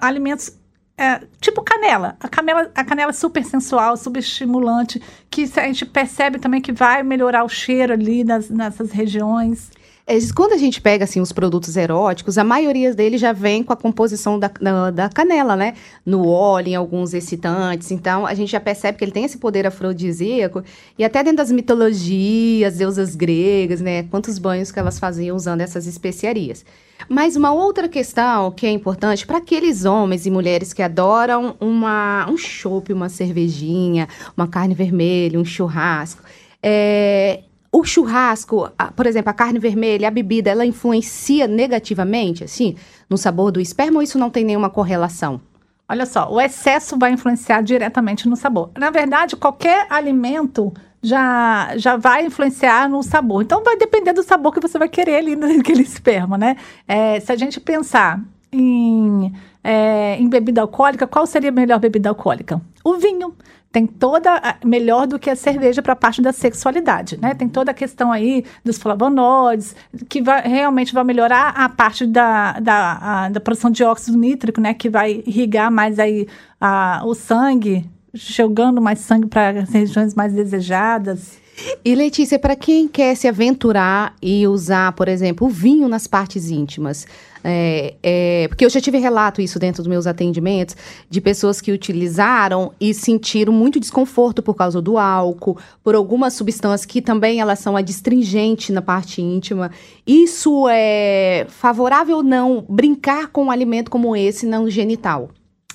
alimentos 0.00 0.58
é, 0.96 1.20
tipo 1.38 1.62
canela. 1.62 2.16
A 2.18 2.28
canela, 2.30 2.70
a 2.74 2.82
canela 2.82 3.10
é 3.10 3.12
super 3.12 3.44
sensual, 3.44 3.94
super 3.98 4.20
estimulante, 4.20 5.02
que 5.30 5.42
a 5.56 5.66
gente 5.66 5.84
percebe 5.84 6.38
também 6.38 6.62
que 6.62 6.72
vai 6.72 7.02
melhorar 7.02 7.44
o 7.44 7.48
cheiro 7.48 7.92
ali 7.92 8.24
nas, 8.24 8.48
nessas 8.48 8.90
regiões. 8.90 9.70
É, 10.10 10.18
quando 10.34 10.54
a 10.54 10.56
gente 10.56 10.80
pega 10.80 11.04
assim 11.04 11.20
os 11.20 11.30
produtos 11.30 11.76
eróticos, 11.76 12.36
a 12.36 12.42
maioria 12.42 12.92
deles 12.92 13.20
já 13.20 13.32
vem 13.32 13.62
com 13.62 13.72
a 13.72 13.76
composição 13.76 14.40
da, 14.40 14.48
da, 14.48 14.90
da, 14.90 15.08
canela, 15.08 15.54
né? 15.54 15.74
No 16.04 16.26
óleo, 16.26 16.70
em 16.70 16.74
alguns 16.74 17.14
excitantes. 17.14 17.92
Então, 17.92 18.26
a 18.26 18.34
gente 18.34 18.50
já 18.50 18.58
percebe 18.58 18.98
que 18.98 19.04
ele 19.04 19.12
tem 19.12 19.24
esse 19.24 19.38
poder 19.38 19.68
afrodisíaco. 19.68 20.64
E 20.98 21.04
até 21.04 21.22
dentro 21.22 21.36
das 21.36 21.52
mitologias, 21.52 22.78
deusas 22.78 23.14
gregas, 23.14 23.80
né? 23.80 24.02
Quantos 24.02 24.36
banhos 24.36 24.72
que 24.72 24.80
elas 24.80 24.98
faziam 24.98 25.36
usando 25.36 25.60
essas 25.60 25.86
especiarias. 25.86 26.64
Mas 27.08 27.36
uma 27.36 27.52
outra 27.52 27.88
questão 27.88 28.50
que 28.50 28.66
é 28.66 28.70
importante 28.70 29.24
para 29.24 29.38
aqueles 29.38 29.84
homens 29.84 30.26
e 30.26 30.30
mulheres 30.30 30.72
que 30.72 30.82
adoram 30.82 31.54
uma, 31.60 32.28
um 32.28 32.36
chopp, 32.36 32.92
uma 32.92 33.08
cervejinha, 33.08 34.08
uma 34.36 34.48
carne 34.48 34.74
vermelha, 34.74 35.38
um 35.38 35.44
churrasco. 35.44 36.20
É, 36.60 37.44
o 37.72 37.84
churrasco, 37.84 38.70
a, 38.76 38.90
por 38.90 39.06
exemplo, 39.06 39.30
a 39.30 39.34
carne 39.34 39.58
vermelha, 39.58 40.08
a 40.08 40.10
bebida, 40.10 40.50
ela 40.50 40.66
influencia 40.66 41.46
negativamente, 41.46 42.42
assim, 42.42 42.76
no 43.08 43.16
sabor 43.16 43.52
do 43.52 43.60
esperma 43.60 43.98
ou 43.98 44.02
isso 44.02 44.18
não 44.18 44.30
tem 44.30 44.44
nenhuma 44.44 44.68
correlação? 44.68 45.40
Olha 45.88 46.06
só, 46.06 46.32
o 46.32 46.40
excesso 46.40 46.96
vai 46.98 47.12
influenciar 47.12 47.62
diretamente 47.62 48.28
no 48.28 48.36
sabor. 48.36 48.70
Na 48.78 48.90
verdade, 48.90 49.36
qualquer 49.36 49.86
alimento 49.90 50.72
já, 51.02 51.72
já 51.76 51.96
vai 51.96 52.26
influenciar 52.26 52.88
no 52.88 53.02
sabor. 53.02 53.42
Então, 53.42 53.62
vai 53.64 53.76
depender 53.76 54.12
do 54.12 54.22
sabor 54.22 54.52
que 54.52 54.60
você 54.60 54.78
vai 54.78 54.88
querer 54.88 55.16
ali 55.16 55.34
naquele 55.36 55.82
esperma, 55.82 56.38
né? 56.38 56.56
É, 56.86 57.18
se 57.18 57.32
a 57.32 57.36
gente 57.36 57.58
pensar 57.58 58.20
em, 58.52 59.32
é, 59.62 60.16
em 60.16 60.28
bebida 60.28 60.60
alcoólica, 60.60 61.06
qual 61.06 61.26
seria 61.26 61.50
a 61.50 61.52
melhor 61.52 61.78
bebida 61.78 62.08
alcoólica? 62.08 62.60
O 62.82 62.94
vinho 62.94 63.34
tem 63.72 63.86
toda 63.86 64.58
melhor 64.64 65.06
do 65.06 65.18
que 65.18 65.30
a 65.30 65.36
cerveja 65.36 65.80
para 65.80 65.92
a 65.92 65.96
parte 65.96 66.20
da 66.20 66.32
sexualidade, 66.32 67.16
né? 67.20 67.34
Tem 67.34 67.48
toda 67.48 67.70
a 67.70 67.74
questão 67.74 68.10
aí 68.10 68.44
dos 68.64 68.78
flavonoides 68.78 69.76
que 70.08 70.20
vai, 70.20 70.42
realmente 70.42 70.92
vai 70.92 71.04
melhorar 71.04 71.50
a 71.50 71.68
parte 71.68 72.06
da, 72.06 72.58
da, 72.58 72.98
a, 73.00 73.28
da 73.28 73.40
produção 73.40 73.70
de 73.70 73.84
óxido 73.84 74.18
nítrico, 74.18 74.60
né? 74.60 74.74
Que 74.74 74.88
vai 74.88 75.22
irrigar 75.24 75.70
mais 75.70 75.98
aí 75.98 76.26
a, 76.60 77.02
o 77.04 77.14
sangue, 77.14 77.88
jogando 78.12 78.80
mais 78.80 78.98
sangue 79.00 79.28
para 79.28 79.60
as 79.60 79.70
regiões 79.70 80.14
mais 80.14 80.32
desejadas. 80.32 81.39
E 81.84 81.94
Letícia, 81.94 82.38
para 82.38 82.56
quem 82.56 82.86
quer 82.88 83.14
se 83.14 83.26
aventurar 83.26 84.14
e 84.22 84.46
usar, 84.46 84.92
por 84.92 85.08
exemplo, 85.08 85.46
o 85.46 85.50
vinho 85.50 85.88
nas 85.88 86.06
partes 86.06 86.50
íntimas, 86.50 87.06
é, 87.42 87.94
é, 88.02 88.48
porque 88.48 88.64
eu 88.64 88.70
já 88.70 88.80
tive 88.80 88.98
relato 88.98 89.40
isso 89.40 89.58
dentro 89.58 89.82
dos 89.82 89.88
meus 89.88 90.06
atendimentos, 90.06 90.76
de 91.08 91.20
pessoas 91.20 91.60
que 91.60 91.72
utilizaram 91.72 92.72
e 92.80 92.92
sentiram 92.92 93.52
muito 93.52 93.80
desconforto 93.80 94.42
por 94.42 94.54
causa 94.54 94.80
do 94.80 94.98
álcool, 94.98 95.58
por 95.82 95.94
algumas 95.94 96.34
substâncias 96.34 96.84
que 96.84 97.00
também 97.00 97.40
elas 97.40 97.58
são 97.58 97.76
adstringentes 97.76 98.70
na 98.70 98.82
parte 98.82 99.22
íntima. 99.22 99.70
Isso 100.06 100.68
é 100.68 101.46
favorável 101.48 102.18
ou 102.18 102.22
não 102.22 102.64
brincar 102.68 103.28
com 103.28 103.44
um 103.44 103.50
alimento 103.50 103.90
como 103.90 104.14
esse 104.14 104.44
não 104.46 104.68
genital? 104.68 105.30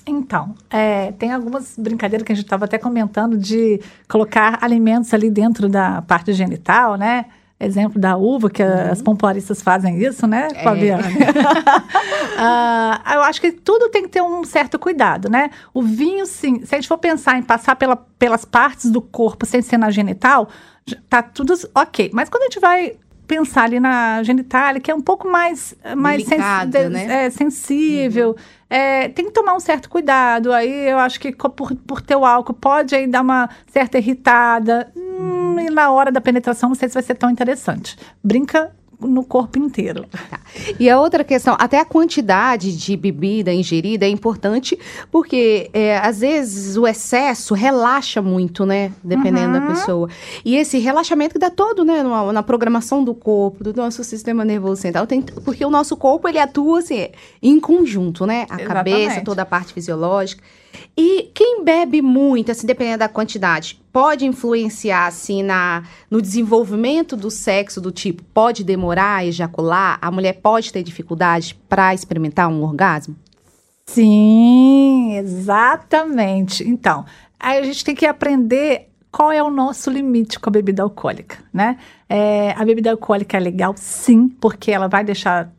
Então, 0.06 0.54
é, 0.70 1.10
tem 1.12 1.32
algumas 1.32 1.76
brincadeiras 1.76 2.24
que 2.24 2.32
a 2.32 2.34
gente 2.34 2.44
estava 2.44 2.64
até 2.64 2.78
comentando 2.78 3.36
de 3.36 3.80
colocar 4.08 4.58
alimentos 4.62 5.12
ali 5.12 5.28
dentro 5.28 5.68
da 5.68 6.00
parte 6.02 6.32
genital, 6.32 6.94
né? 6.96 7.26
Exemplo 7.58 7.98
da 7.98 8.16
uva, 8.16 8.50
que 8.50 8.62
uhum. 8.62 8.90
as 8.92 9.02
pompoaristas 9.02 9.62
fazem 9.62 10.00
isso, 10.00 10.26
né, 10.26 10.48
é. 10.54 10.62
Fabiana? 10.62 11.08
uh, 11.08 11.10
eu 13.14 13.22
acho 13.22 13.40
que 13.40 13.50
tudo 13.50 13.88
tem 13.88 14.02
que 14.02 14.10
ter 14.10 14.20
um 14.20 14.44
certo 14.44 14.78
cuidado, 14.78 15.30
né? 15.30 15.50
O 15.72 15.82
vinho, 15.82 16.26
sim, 16.26 16.60
se 16.64 16.74
a 16.74 16.78
gente 16.78 16.86
for 16.86 16.98
pensar 16.98 17.38
em 17.38 17.42
passar 17.42 17.74
pela, 17.74 17.96
pelas 17.96 18.44
partes 18.44 18.90
do 18.90 19.00
corpo 19.00 19.46
sem 19.46 19.62
ser 19.62 19.78
na 19.78 19.90
genital, 19.90 20.50
tá 21.08 21.22
tudo 21.22 21.54
ok. 21.74 22.10
Mas 22.12 22.28
quando 22.28 22.42
a 22.42 22.46
gente 22.46 22.60
vai 22.60 22.96
pensar 23.26 23.64
ali 23.64 23.80
na 23.80 24.22
genitália, 24.22 24.80
que 24.80 24.90
é 24.90 24.94
um 24.94 25.00
pouco 25.00 25.28
mais, 25.28 25.74
mais 25.96 26.24
Delicado, 26.24 26.72
sens 26.72 26.90
né? 26.90 27.26
é, 27.26 27.30
sensível. 27.30 28.30
Uhum. 28.30 28.34
É, 28.68 29.08
tem 29.08 29.26
que 29.26 29.32
tomar 29.32 29.54
um 29.54 29.60
certo 29.60 29.88
cuidado. 29.88 30.52
Aí 30.52 30.88
eu 30.88 30.98
acho 30.98 31.20
que 31.20 31.32
por, 31.32 31.74
por 31.74 32.00
ter 32.00 32.16
o 32.16 32.24
álcool 32.24 32.54
pode 32.54 32.94
aí 32.94 33.06
dar 33.06 33.22
uma 33.22 33.48
certa 33.68 33.98
irritada. 33.98 34.92
Hum, 34.96 35.56
e 35.60 35.70
na 35.70 35.90
hora 35.90 36.10
da 36.10 36.20
penetração, 36.20 36.68
não 36.68 36.76
sei 36.76 36.88
se 36.88 36.94
vai 36.94 37.02
ser 37.02 37.14
tão 37.14 37.30
interessante. 37.30 37.96
Brinca 38.22 38.72
no 39.00 39.24
corpo 39.24 39.58
inteiro. 39.58 40.06
Tá. 40.30 40.40
E 40.78 40.88
a 40.88 41.00
outra 41.00 41.22
questão, 41.22 41.56
até 41.58 41.78
a 41.80 41.84
quantidade 41.84 42.76
de 42.76 42.96
bebida 42.96 43.52
ingerida 43.52 44.06
é 44.06 44.08
importante, 44.08 44.78
porque 45.10 45.70
é, 45.72 45.98
às 45.98 46.20
vezes 46.20 46.76
o 46.76 46.86
excesso 46.86 47.54
relaxa 47.54 48.22
muito, 48.22 48.64
né? 48.64 48.92
Dependendo 49.02 49.58
uhum. 49.58 49.60
da 49.60 49.74
pessoa. 49.74 50.08
E 50.44 50.56
esse 50.56 50.78
relaxamento 50.78 51.34
que 51.34 51.38
dá 51.38 51.50
todo, 51.50 51.84
né? 51.84 52.02
Na, 52.02 52.32
na, 52.32 52.42
programação 52.42 53.04
do 53.04 53.14
corpo, 53.14 53.62
do 53.62 53.74
nosso 53.74 54.02
sistema 54.02 54.44
nervoso 54.44 54.80
central. 54.80 55.06
Tem, 55.06 55.20
porque 55.20 55.64
o 55.64 55.70
nosso 55.70 55.96
corpo, 55.96 56.28
ele 56.28 56.38
atua 56.38 56.78
assim, 56.78 57.08
em 57.42 57.60
conjunto, 57.60 58.26
né? 58.26 58.46
A 58.48 58.60
Exatamente. 58.60 58.66
cabeça, 58.66 59.20
toda 59.22 59.42
a 59.42 59.46
parte 59.46 59.72
fisiológica. 59.72 60.42
E 60.96 61.30
quem 61.34 61.64
bebe 61.64 62.00
muito, 62.02 62.50
assim, 62.50 62.66
dependendo 62.66 62.98
da 62.98 63.08
quantidade, 63.08 63.80
pode 63.92 64.26
influenciar, 64.26 65.06
assim, 65.06 65.42
na, 65.42 65.84
no 66.10 66.20
desenvolvimento 66.20 67.16
do 67.16 67.30
sexo, 67.30 67.80
do 67.80 67.90
tipo, 67.90 68.22
pode 68.34 68.64
demorar 68.64 69.16
a 69.16 69.26
ejacular? 69.26 69.98
A 70.00 70.10
mulher 70.10 70.34
pode 70.34 70.72
ter 70.72 70.82
dificuldade 70.82 71.54
para 71.68 71.94
experimentar 71.94 72.48
um 72.48 72.62
orgasmo? 72.62 73.16
Sim, 73.86 75.16
exatamente. 75.16 76.68
Então, 76.68 77.04
a 77.38 77.62
gente 77.62 77.84
tem 77.84 77.94
que 77.94 78.06
aprender 78.06 78.88
qual 79.16 79.32
é 79.32 79.42
o 79.42 79.50
nosso 79.50 79.88
limite 79.88 80.38
com 80.38 80.50
a 80.50 80.52
bebida 80.52 80.82
alcoólica, 80.82 81.38
né? 81.50 81.78
É, 82.06 82.50
a 82.52 82.62
bebida 82.66 82.90
alcoólica 82.90 83.38
é 83.38 83.40
legal, 83.40 83.72
sim, 83.74 84.28
porque 84.28 84.70
ela 84.70 84.88
vai 84.88 85.02
deixar 85.02 85.50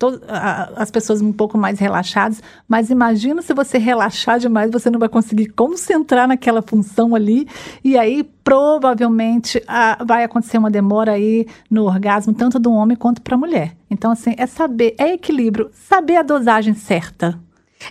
as 0.75 0.91
pessoas 0.91 1.23
um 1.23 1.33
pouco 1.33 1.57
mais 1.57 1.79
relaxadas, 1.79 2.39
mas 2.67 2.91
imagina 2.91 3.41
se 3.41 3.55
você 3.55 3.79
relaxar 3.79 4.37
demais, 4.37 4.69
você 4.69 4.91
não 4.91 4.99
vai 4.99 5.09
conseguir 5.09 5.47
concentrar 5.47 6.27
naquela 6.27 6.61
função 6.61 7.15
ali, 7.15 7.47
e 7.83 7.97
aí 7.97 8.23
provavelmente 8.43 9.59
a, 9.67 10.03
vai 10.05 10.23
acontecer 10.23 10.59
uma 10.59 10.69
demora 10.69 11.13
aí 11.13 11.47
no 11.67 11.85
orgasmo, 11.85 12.35
tanto 12.35 12.59
do 12.59 12.71
homem 12.71 12.95
quanto 12.95 13.23
para 13.23 13.33
a 13.33 13.39
mulher. 13.39 13.75
Então, 13.89 14.11
assim, 14.11 14.35
é 14.37 14.45
saber, 14.45 14.93
é 14.99 15.13
equilíbrio, 15.13 15.71
saber 15.73 16.17
a 16.17 16.21
dosagem 16.21 16.75
certa, 16.75 17.39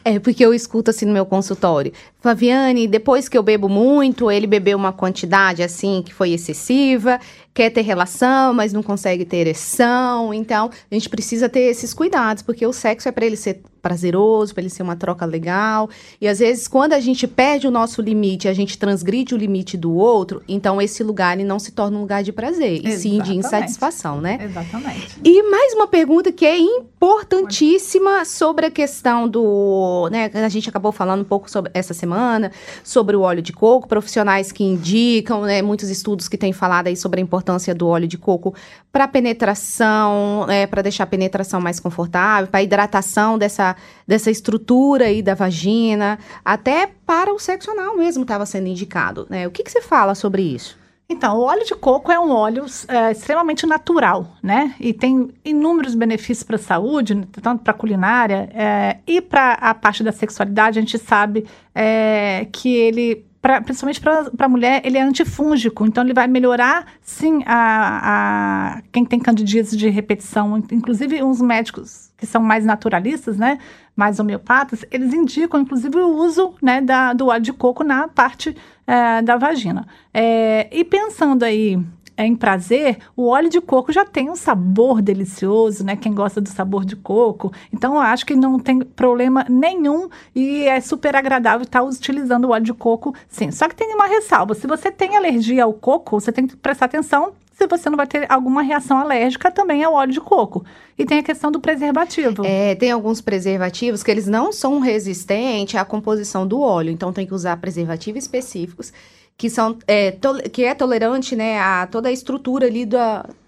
é, 0.04 0.18
porque 0.18 0.44
eu 0.44 0.52
escuto 0.52 0.90
assim 0.90 1.06
no 1.06 1.12
meu 1.12 1.26
consultório. 1.26 1.92
Flaviane, 2.26 2.88
depois 2.88 3.28
que 3.28 3.38
eu 3.38 3.42
bebo 3.42 3.68
muito, 3.68 4.28
ele 4.28 4.48
bebeu 4.48 4.76
uma 4.76 4.92
quantidade 4.92 5.62
assim 5.62 6.02
que 6.04 6.12
foi 6.12 6.30
excessiva, 6.30 7.20
quer 7.54 7.70
ter 7.70 7.82
relação, 7.82 8.52
mas 8.52 8.72
não 8.72 8.82
consegue 8.82 9.24
ter 9.24 9.36
ereção. 9.36 10.34
Então, 10.34 10.68
a 10.90 10.94
gente 10.94 11.08
precisa 11.08 11.48
ter 11.48 11.60
esses 11.60 11.94
cuidados, 11.94 12.42
porque 12.42 12.66
o 12.66 12.72
sexo 12.72 13.08
é 13.08 13.12
para 13.12 13.24
ele 13.24 13.36
ser 13.36 13.62
prazeroso, 13.80 14.52
para 14.52 14.62
ele 14.62 14.70
ser 14.70 14.82
uma 14.82 14.96
troca 14.96 15.24
legal. 15.24 15.88
E 16.20 16.26
às 16.26 16.40
vezes, 16.40 16.66
quando 16.66 16.92
a 16.92 16.98
gente 16.98 17.26
perde 17.28 17.68
o 17.68 17.70
nosso 17.70 18.02
limite, 18.02 18.48
a 18.48 18.52
gente 18.52 18.76
transgride 18.76 19.32
o 19.32 19.38
limite 19.38 19.76
do 19.76 19.94
outro, 19.94 20.42
então 20.48 20.82
esse 20.82 21.04
lugar 21.04 21.38
ele 21.38 21.46
não 21.46 21.60
se 21.60 21.70
torna 21.70 21.96
um 21.96 22.00
lugar 22.00 22.24
de 22.24 22.32
prazer, 22.32 22.72
Exatamente. 22.72 22.96
e 22.96 23.00
sim 23.00 23.22
de 23.22 23.36
insatisfação, 23.36 24.20
né? 24.20 24.38
Exatamente. 24.42 25.20
E 25.24 25.42
mais 25.44 25.72
uma 25.72 25.86
pergunta 25.86 26.32
que 26.32 26.44
é 26.44 26.58
importantíssima 26.58 28.24
sobre 28.24 28.66
a 28.66 28.70
questão 28.70 29.28
do, 29.28 30.08
né, 30.10 30.30
a 30.34 30.48
gente 30.48 30.68
acabou 30.68 30.90
falando 30.90 31.20
um 31.20 31.24
pouco 31.24 31.48
sobre 31.48 31.70
essa 31.72 31.94
semana 31.94 32.15
semana 32.16 32.50
sobre 32.82 33.14
o 33.14 33.20
óleo 33.20 33.42
de 33.42 33.52
coco, 33.52 33.86
profissionais 33.86 34.50
que 34.50 34.64
indicam, 34.64 35.42
né, 35.42 35.60
muitos 35.60 35.90
estudos 35.90 36.28
que 36.28 36.38
têm 36.38 36.52
falado 36.52 36.86
aí 36.86 36.96
sobre 36.96 37.20
a 37.20 37.22
importância 37.22 37.74
do 37.74 37.86
óleo 37.86 38.08
de 38.08 38.16
coco 38.16 38.54
para 38.90 39.06
penetração, 39.06 40.46
é, 40.48 40.66
para 40.66 40.80
deixar 40.80 41.04
a 41.04 41.06
penetração 41.06 41.60
mais 41.60 41.78
confortável, 41.78 42.48
para 42.48 42.62
hidratação 42.62 43.36
dessa, 43.36 43.76
dessa 44.06 44.30
estrutura 44.30 45.04
aí 45.06 45.22
da 45.22 45.34
vagina, 45.34 46.18
até 46.42 46.88
para 47.06 47.32
o 47.32 47.38
sexo 47.38 47.70
anal 47.70 47.96
mesmo 47.96 48.22
estava 48.22 48.46
sendo 48.46 48.68
indicado. 48.68 49.26
Né? 49.28 49.46
O 49.46 49.50
que, 49.50 49.62
que 49.62 49.70
você 49.70 49.82
fala 49.82 50.14
sobre 50.14 50.42
isso? 50.42 50.85
Então, 51.08 51.38
o 51.38 51.42
óleo 51.42 51.64
de 51.64 51.74
coco 51.74 52.10
é 52.10 52.18
um 52.18 52.30
óleo 52.30 52.64
é, 52.88 53.12
extremamente 53.12 53.64
natural, 53.64 54.36
né? 54.42 54.74
E 54.80 54.92
tem 54.92 55.30
inúmeros 55.44 55.94
benefícios 55.94 56.42
para 56.42 56.56
a 56.56 56.58
saúde, 56.58 57.14
tanto 57.42 57.62
para 57.62 57.72
a 57.72 57.76
culinária 57.76 58.48
é, 58.52 58.98
e 59.06 59.20
para 59.20 59.52
a 59.52 59.72
parte 59.72 60.02
da 60.02 60.10
sexualidade. 60.10 60.78
A 60.78 60.82
gente 60.82 60.98
sabe 60.98 61.46
é, 61.74 62.48
que 62.50 62.74
ele 62.74 63.25
Pra, 63.46 63.60
principalmente 63.60 64.00
para 64.00 64.28
a 64.40 64.48
mulher, 64.48 64.82
ele 64.84 64.98
é 64.98 65.00
antifúngico, 65.00 65.86
então 65.86 66.02
ele 66.02 66.12
vai 66.12 66.26
melhorar, 66.26 66.84
sim, 67.00 67.44
a, 67.46 68.74
a 68.74 68.82
quem 68.90 69.04
tem 69.04 69.20
candidíase 69.20 69.76
de 69.76 69.88
repetição. 69.88 70.60
Inclusive, 70.72 71.22
uns 71.22 71.40
médicos 71.40 72.10
que 72.16 72.26
são 72.26 72.42
mais 72.42 72.64
naturalistas, 72.64 73.36
né, 73.38 73.58
mais 73.94 74.18
homeopatas, 74.18 74.84
eles 74.90 75.14
indicam, 75.14 75.60
inclusive, 75.60 75.96
o 75.96 76.16
uso 76.16 76.54
né, 76.60 76.80
da, 76.80 77.12
do 77.12 77.28
óleo 77.28 77.40
de 77.40 77.52
coco 77.52 77.84
na 77.84 78.08
parte 78.08 78.56
é, 78.84 79.22
da 79.22 79.36
vagina. 79.36 79.86
É, 80.12 80.66
e 80.76 80.82
pensando 80.82 81.44
aí 81.44 81.78
em 82.24 82.34
prazer, 82.34 82.98
o 83.16 83.28
óleo 83.28 83.48
de 83.48 83.60
coco 83.60 83.92
já 83.92 84.04
tem 84.04 84.30
um 84.30 84.36
sabor 84.36 85.02
delicioso, 85.02 85.84
né? 85.84 85.96
Quem 85.96 86.14
gosta 86.14 86.40
do 86.40 86.48
sabor 86.48 86.84
de 86.84 86.96
coco. 86.96 87.52
Então, 87.72 87.94
eu 87.94 88.00
acho 88.00 88.24
que 88.24 88.34
não 88.34 88.58
tem 88.58 88.80
problema 88.80 89.44
nenhum 89.48 90.08
e 90.34 90.64
é 90.64 90.80
super 90.80 91.14
agradável 91.14 91.64
estar 91.64 91.82
utilizando 91.82 92.46
o 92.46 92.50
óleo 92.50 92.64
de 92.64 92.74
coco, 92.74 93.14
sim. 93.28 93.50
Só 93.50 93.68
que 93.68 93.74
tem 93.74 93.94
uma 93.94 94.06
ressalva: 94.06 94.54
se 94.54 94.66
você 94.66 94.90
tem 94.90 95.16
alergia 95.16 95.64
ao 95.64 95.72
coco, 95.72 96.20
você 96.20 96.32
tem 96.32 96.46
que 96.46 96.56
prestar 96.56 96.86
atenção 96.86 97.32
se 97.56 97.66
você 97.66 97.88
não 97.88 97.96
vai 97.96 98.06
ter 98.06 98.30
alguma 98.30 98.60
reação 98.60 98.98
alérgica 98.98 99.50
também 99.50 99.82
ao 99.82 99.94
óleo 99.94 100.12
de 100.12 100.20
coco. 100.20 100.64
E 100.98 101.06
tem 101.06 101.18
a 101.18 101.22
questão 101.22 101.50
do 101.50 101.58
preservativo. 101.58 102.44
É, 102.44 102.74
tem 102.74 102.90
alguns 102.90 103.22
preservativos 103.22 104.02
que 104.02 104.10
eles 104.10 104.26
não 104.26 104.52
são 104.52 104.78
resistentes 104.78 105.74
à 105.74 105.84
composição 105.84 106.46
do 106.46 106.60
óleo, 106.60 106.90
então 106.90 107.14
tem 107.14 107.26
que 107.26 107.32
usar 107.32 107.56
preservativos 107.56 108.24
específicos 108.24 108.92
que 109.36 109.50
são 109.50 109.76
é, 109.86 110.12
que 110.52 110.64
é 110.64 110.74
tolerante 110.74 111.36
né 111.36 111.60
a 111.60 111.86
toda 111.86 112.08
a 112.08 112.12
estrutura 112.12 112.66
ali 112.66 112.86
do, 112.86 112.98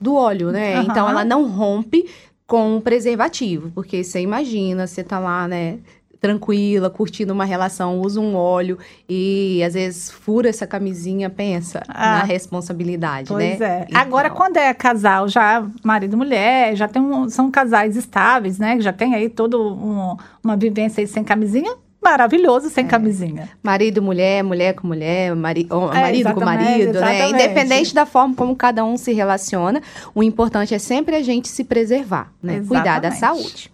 do 0.00 0.14
óleo 0.14 0.50
né 0.50 0.78
uhum. 0.78 0.86
então 0.90 1.08
ela 1.08 1.24
não 1.24 1.48
rompe 1.48 2.08
com 2.46 2.76
o 2.76 2.80
preservativo 2.80 3.70
porque 3.74 4.04
você 4.04 4.20
imagina 4.20 4.86
você 4.86 5.02
tá 5.02 5.18
lá 5.18 5.48
né 5.48 5.78
tranquila, 6.20 6.90
curtindo 6.90 7.32
uma 7.32 7.44
relação, 7.44 8.00
usa 8.00 8.20
um 8.20 8.34
óleo 8.34 8.78
e 9.08 9.62
às 9.64 9.74
vezes 9.74 10.10
fura 10.10 10.48
essa 10.48 10.66
camisinha, 10.66 11.30
pensa 11.30 11.82
ah, 11.88 12.18
na 12.18 12.24
responsabilidade, 12.24 13.28
pois 13.28 13.44
né? 13.44 13.56
Pois 13.56 13.60
é. 13.60 13.86
Então... 13.88 14.00
Agora, 14.00 14.30
quando 14.30 14.56
é 14.56 14.72
casal, 14.74 15.28
já 15.28 15.64
marido 15.84 16.14
e 16.14 16.16
mulher, 16.16 16.76
já 16.76 16.88
tem 16.88 17.00
um, 17.00 17.28
são 17.28 17.50
casais 17.50 17.96
estáveis, 17.96 18.58
né? 18.58 18.80
Já 18.80 18.92
tem 18.92 19.14
aí 19.14 19.28
toda 19.28 19.58
um, 19.58 20.16
uma 20.42 20.56
vivência 20.56 21.00
aí 21.00 21.06
sem 21.06 21.22
camisinha, 21.22 21.74
maravilhoso 22.02 22.70
sem 22.70 22.84
é. 22.84 22.88
camisinha. 22.88 23.48
Marido, 23.62 24.00
mulher, 24.00 24.42
mulher 24.42 24.74
com 24.74 24.86
mulher, 24.86 25.34
mari 25.34 25.68
é, 25.70 25.74
marido 25.74 26.34
com 26.34 26.44
marido, 26.44 27.00
né? 27.00 27.30
Independente 27.30 27.94
da 27.94 28.06
forma 28.06 28.34
como 28.34 28.54
cada 28.56 28.84
um 28.84 28.96
se 28.96 29.12
relaciona, 29.12 29.82
o 30.14 30.22
importante 30.22 30.74
é 30.74 30.78
sempre 30.78 31.16
a 31.16 31.22
gente 31.22 31.48
se 31.48 31.64
preservar, 31.64 32.32
né? 32.42 32.56
Exatamente. 32.56 32.68
Cuidar 32.68 33.00
da 33.00 33.10
saúde. 33.10 33.70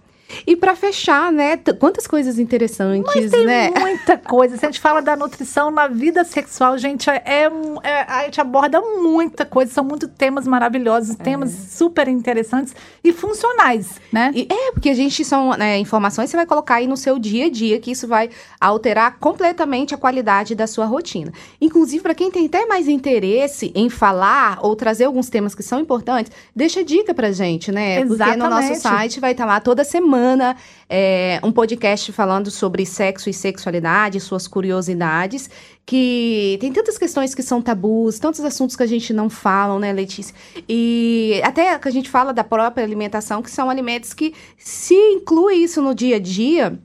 E 0.46 0.56
para 0.56 0.74
fechar, 0.74 1.32
né? 1.32 1.56
Quantas 1.78 2.06
coisas 2.06 2.38
interessantes, 2.38 3.14
Mas 3.14 3.30
tem 3.30 3.44
né? 3.44 3.70
muita 3.70 4.16
coisa. 4.16 4.56
Se 4.56 4.64
a 4.64 4.68
gente 4.68 4.80
fala 4.80 5.00
da 5.00 5.16
nutrição 5.16 5.70
na 5.70 5.86
vida 5.86 6.24
sexual, 6.24 6.76
gente, 6.78 7.08
é, 7.10 7.22
é, 7.24 7.50
é 7.82 8.02
a 8.02 8.24
gente 8.24 8.40
aborda 8.40 8.80
muita 8.80 9.44
coisa. 9.44 9.72
São 9.72 9.84
muitos 9.84 10.08
temas 10.16 10.46
maravilhosos, 10.46 11.18
é. 11.18 11.22
temas 11.22 11.50
super 11.50 12.08
interessantes 12.08 12.74
e 13.02 13.12
funcionais, 13.12 14.00
né? 14.12 14.32
E 14.34 14.46
é, 14.50 14.72
porque 14.72 14.88
a 14.88 14.94
gente 14.94 15.24
são 15.24 15.50
né, 15.50 15.78
informações 15.78 16.26
que 16.26 16.30
você 16.32 16.36
vai 16.36 16.46
colocar 16.46 16.76
aí 16.76 16.86
no 16.86 16.96
seu 16.96 17.18
dia 17.18 17.46
a 17.46 17.50
dia, 17.50 17.80
que 17.80 17.90
isso 17.90 18.08
vai 18.08 18.30
alterar 18.60 19.18
completamente 19.18 19.94
a 19.94 19.98
qualidade 19.98 20.54
da 20.54 20.66
sua 20.66 20.86
rotina. 20.86 21.32
Inclusive, 21.60 22.02
para 22.02 22.14
quem 22.14 22.30
tem 22.30 22.46
até 22.46 22.66
mais 22.66 22.88
interesse 22.88 23.72
em 23.74 23.88
falar 23.88 24.58
ou 24.62 24.74
trazer 24.74 25.04
alguns 25.04 25.28
temas 25.28 25.54
que 25.54 25.62
são 25.62 25.80
importantes, 25.80 26.32
deixa 26.54 26.82
dica 26.82 27.14
pra 27.14 27.30
gente, 27.32 27.70
né? 27.70 28.00
Exatamente. 28.00 28.18
Porque 28.18 28.36
no 28.36 28.50
nosso 28.50 28.80
site 28.80 29.20
vai 29.20 29.32
estar 29.32 29.44
lá 29.44 29.60
toda 29.60 29.84
semana 29.84 30.23
semana 30.24 30.56
é, 30.88 31.38
um 31.42 31.52
podcast 31.52 32.10
falando 32.12 32.50
sobre 32.50 32.86
sexo 32.86 33.28
e 33.28 33.34
sexualidade, 33.34 34.18
suas 34.20 34.48
curiosidades, 34.48 35.50
que 35.84 36.56
tem 36.60 36.72
tantas 36.72 36.96
questões 36.96 37.34
que 37.34 37.42
são 37.42 37.60
tabus, 37.60 38.18
tantos 38.18 38.40
assuntos 38.40 38.74
que 38.74 38.82
a 38.82 38.86
gente 38.86 39.12
não 39.12 39.28
fala, 39.28 39.78
né, 39.78 39.92
Letícia? 39.92 40.34
E 40.66 41.40
até 41.44 41.78
que 41.78 41.88
a 41.88 41.90
gente 41.90 42.08
fala 42.08 42.32
da 42.32 42.42
própria 42.42 42.84
alimentação, 42.84 43.42
que 43.42 43.50
são 43.50 43.68
alimentos 43.68 44.14
que 44.14 44.34
se 44.56 44.94
inclui 44.94 45.56
isso 45.56 45.82
no 45.82 45.94
dia 45.94 46.16
a 46.16 46.20
dia 46.20 46.78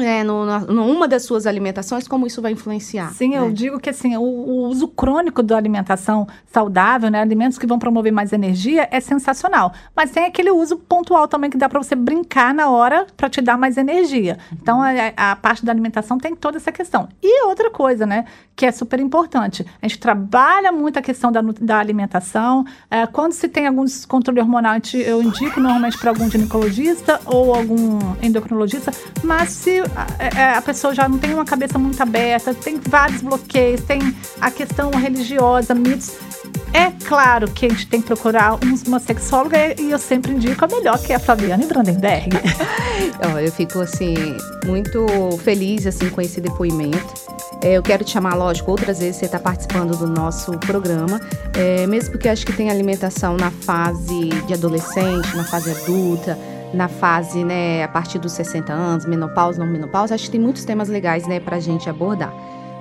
é, 0.00 0.22
no, 0.22 0.60
numa 0.60 1.08
das 1.08 1.24
suas 1.24 1.46
alimentações, 1.46 2.06
como 2.06 2.26
isso 2.26 2.40
vai 2.40 2.52
influenciar? 2.52 3.12
Sim, 3.12 3.30
né? 3.30 3.38
eu 3.38 3.50
digo 3.50 3.78
que 3.78 3.90
assim, 3.90 4.16
o, 4.16 4.22
o, 4.22 4.68
uso 4.68 4.88
crônico 4.88 5.42
da 5.42 5.56
alimentação 5.56 6.26
saudável, 6.46 7.10
né, 7.10 7.20
alimentos 7.20 7.58
que 7.58 7.66
vão 7.66 7.78
promover 7.78 8.12
mais 8.12 8.32
energia, 8.32 8.88
é 8.90 9.00
sensacional. 9.00 9.72
Mas 9.94 10.10
tem 10.10 10.24
aquele 10.24 10.50
uso 10.50 10.76
pontual 10.76 11.28
também 11.28 11.50
que 11.50 11.56
dá 11.56 11.68
para 11.68 11.82
você 11.82 11.94
brincar 11.94 12.54
na 12.54 12.70
hora 12.70 13.06
para 13.16 13.28
te 13.28 13.40
dar 13.40 13.58
mais 13.58 13.76
energia. 13.76 14.38
Uhum. 14.50 14.58
Então, 14.60 14.82
a, 14.82 14.90
a, 15.32 15.36
parte 15.36 15.64
da 15.64 15.72
alimentação 15.72 16.18
tem 16.18 16.34
toda 16.34 16.56
essa 16.56 16.72
questão. 16.72 17.08
E 17.22 17.44
outra 17.46 17.70
coisa, 17.70 18.06
né, 18.06 18.24
que 18.54 18.66
é 18.66 18.72
super 18.72 19.00
importante, 19.00 19.64
a 19.80 19.86
gente 19.86 19.98
trabalha 19.98 20.72
muito 20.72 20.98
a 20.98 21.02
questão 21.02 21.30
da, 21.30 21.40
da 21.42 21.78
alimentação. 21.78 22.64
É, 22.90 23.06
quando 23.06 23.32
se 23.32 23.48
tem 23.48 23.66
algum 23.66 23.84
descontrole 23.84 24.40
hormonal, 24.40 24.74
eu 24.94 25.22
indico 25.22 25.60
normalmente 25.60 25.98
para 25.98 26.10
algum 26.10 26.30
ginecologista 26.30 27.20
ou 27.24 27.54
algum 27.54 27.98
endocrinologista, 28.22 28.92
mas 29.22 29.50
se 29.50 29.82
a, 29.94 30.24
é, 30.24 30.56
a, 30.56 30.62
pessoa 30.62 30.94
já 30.94 31.08
não 31.08 31.18
tem 31.18 31.34
uma 31.34 31.44
cabeça 31.44 31.78
muito 31.78 32.00
aberta, 32.02 32.54
tem 32.54 32.80
vários 32.88 33.22
bloqueios, 33.22 33.80
tem 33.82 34.00
a 34.40 34.50
questão 34.50 34.90
religiosa, 34.90 35.74
mitos. 35.74 36.12
É 36.72 36.90
claro 37.06 37.50
que 37.50 37.66
a 37.66 37.68
gente 37.68 37.86
tem 37.86 38.00
que 38.00 38.06
procurar 38.06 38.58
uma 38.86 39.00
sexóloga 39.00 39.80
e 39.80 39.90
eu 39.90 39.98
sempre 39.98 40.32
indico 40.32 40.64
a 40.64 40.68
melhor, 40.68 40.98
que 40.98 41.12
é 41.12 41.16
a 41.16 41.18
Flaviane 41.18 41.66
Brandenberg. 41.66 42.28
eu 43.42 43.52
fico, 43.52 43.80
assim, 43.80 44.14
muito 44.66 45.06
feliz, 45.42 45.86
assim, 45.86 46.10
com 46.10 46.20
esse 46.20 46.40
depoimento. 46.40 47.14
É, 47.62 47.72
eu 47.76 47.82
quero 47.82 48.04
te 48.04 48.10
chamar, 48.10 48.34
lógico, 48.34 48.70
outras 48.70 48.98
vezes 48.98 49.16
você 49.16 49.26
está 49.26 49.38
participando 49.38 49.96
do 49.96 50.06
nosso 50.06 50.52
programa, 50.58 51.20
é, 51.54 51.86
mesmo 51.86 52.12
porque 52.12 52.28
acho 52.28 52.46
que 52.46 52.52
tem 52.52 52.70
alimentação 52.70 53.36
na 53.36 53.50
fase 53.50 54.28
de 54.46 54.54
adolescente, 54.54 55.34
na 55.36 55.44
fase 55.44 55.70
adulta, 55.70 56.38
na 56.72 56.88
fase, 56.88 57.44
né, 57.44 57.82
a 57.82 57.88
partir 57.88 58.18
dos 58.18 58.32
60 58.32 58.72
anos, 58.72 59.06
menopausa, 59.06 59.58
não 59.58 59.70
menopausa, 59.70 60.14
acho 60.14 60.24
que 60.24 60.30
tem 60.32 60.40
muitos 60.40 60.64
temas 60.64 60.88
legais, 60.88 61.26
né, 61.26 61.40
pra 61.40 61.58
gente 61.60 61.88
abordar. 61.88 62.32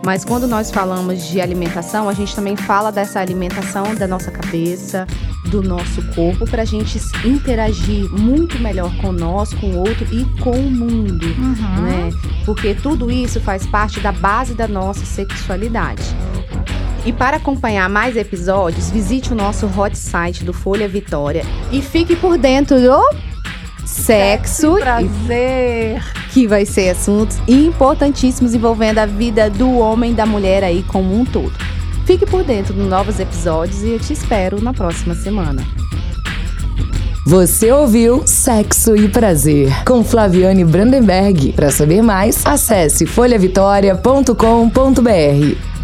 Mas 0.06 0.24
quando 0.24 0.48
nós 0.48 0.72
falamos 0.72 1.28
de 1.28 1.42
alimentação, 1.42 2.08
a 2.08 2.14
gente 2.14 2.36
também 2.36 2.56
fala 2.56 2.92
dessa 2.92 3.20
alimentação 3.20 3.96
da 3.96 4.08
nossa 4.08 4.32
cabeça, 4.32 5.08
do 5.50 5.62
nosso 5.62 6.02
corpo, 6.14 6.46
para 6.46 6.62
a 6.62 6.66
gente 6.66 7.00
interagir 7.26 8.10
muito 8.12 8.60
melhor 8.60 8.96
com 9.02 9.12
nós, 9.12 9.54
com 9.56 9.68
o 9.68 9.80
outro 9.80 10.06
e 10.12 10.24
com 10.40 10.52
o 10.52 10.72
mundo, 10.72 11.26
uhum. 11.26 11.82
né? 11.82 12.10
Porque 12.46 12.76
tudo 12.76 13.10
isso 13.10 13.42
faz 13.42 13.66
parte 13.66 14.00
da 14.00 14.12
base 14.12 14.54
da 14.54 14.68
nossa 14.68 15.04
sexualidade. 15.06 16.04
E 17.06 17.12
para 17.14 17.38
acompanhar 17.38 17.90
mais 17.90 18.18
episódios, 18.18 18.90
visite 18.90 19.32
o 19.32 19.36
nosso 19.36 19.66
hot 19.66 19.98
site 19.98 20.44
do 20.44 20.54
Folha 20.54 20.88
Vitória 20.88 21.44
e 21.72 21.82
fique 21.82 22.16
por 22.16 22.38
dentro 22.38 22.80
do 22.80 23.02
sexo, 23.88 24.76
prazer, 24.76 26.04
que 26.32 26.46
vai 26.46 26.66
ser 26.66 26.90
assuntos 26.90 27.38
importantíssimos 27.48 28.54
envolvendo 28.54 29.00
a 29.00 29.06
vida 29.06 29.50
do 29.50 29.78
homem 29.78 30.12
e 30.12 30.14
da 30.14 30.26
mulher 30.26 30.64
aí 30.64 30.84
como 30.84 31.18
um 31.18 31.24
todo. 31.24 31.54
Fique 32.06 32.26
por 32.26 32.44
dentro 32.44 32.74
de 32.74 32.82
novos 32.82 33.20
episódios 33.20 33.82
e 33.84 33.92
eu 33.92 34.00
te 34.00 34.14
espero 34.14 34.62
na 34.62 34.74
próxima 34.74 35.16
semana. 35.16 35.66
Você 37.26 37.72
ouviu 37.72 38.24
Sexo 38.26 38.96
e 38.96 39.10
Prazer 39.10 39.70
com 39.84 40.04
Flaviane 40.04 40.64
Brandenberg. 40.64 41.54
Para 41.54 41.72
saber 41.72 42.02
mais, 42.02 42.46
acesse 42.46 43.06
folhavitória.com.br. 43.06 45.77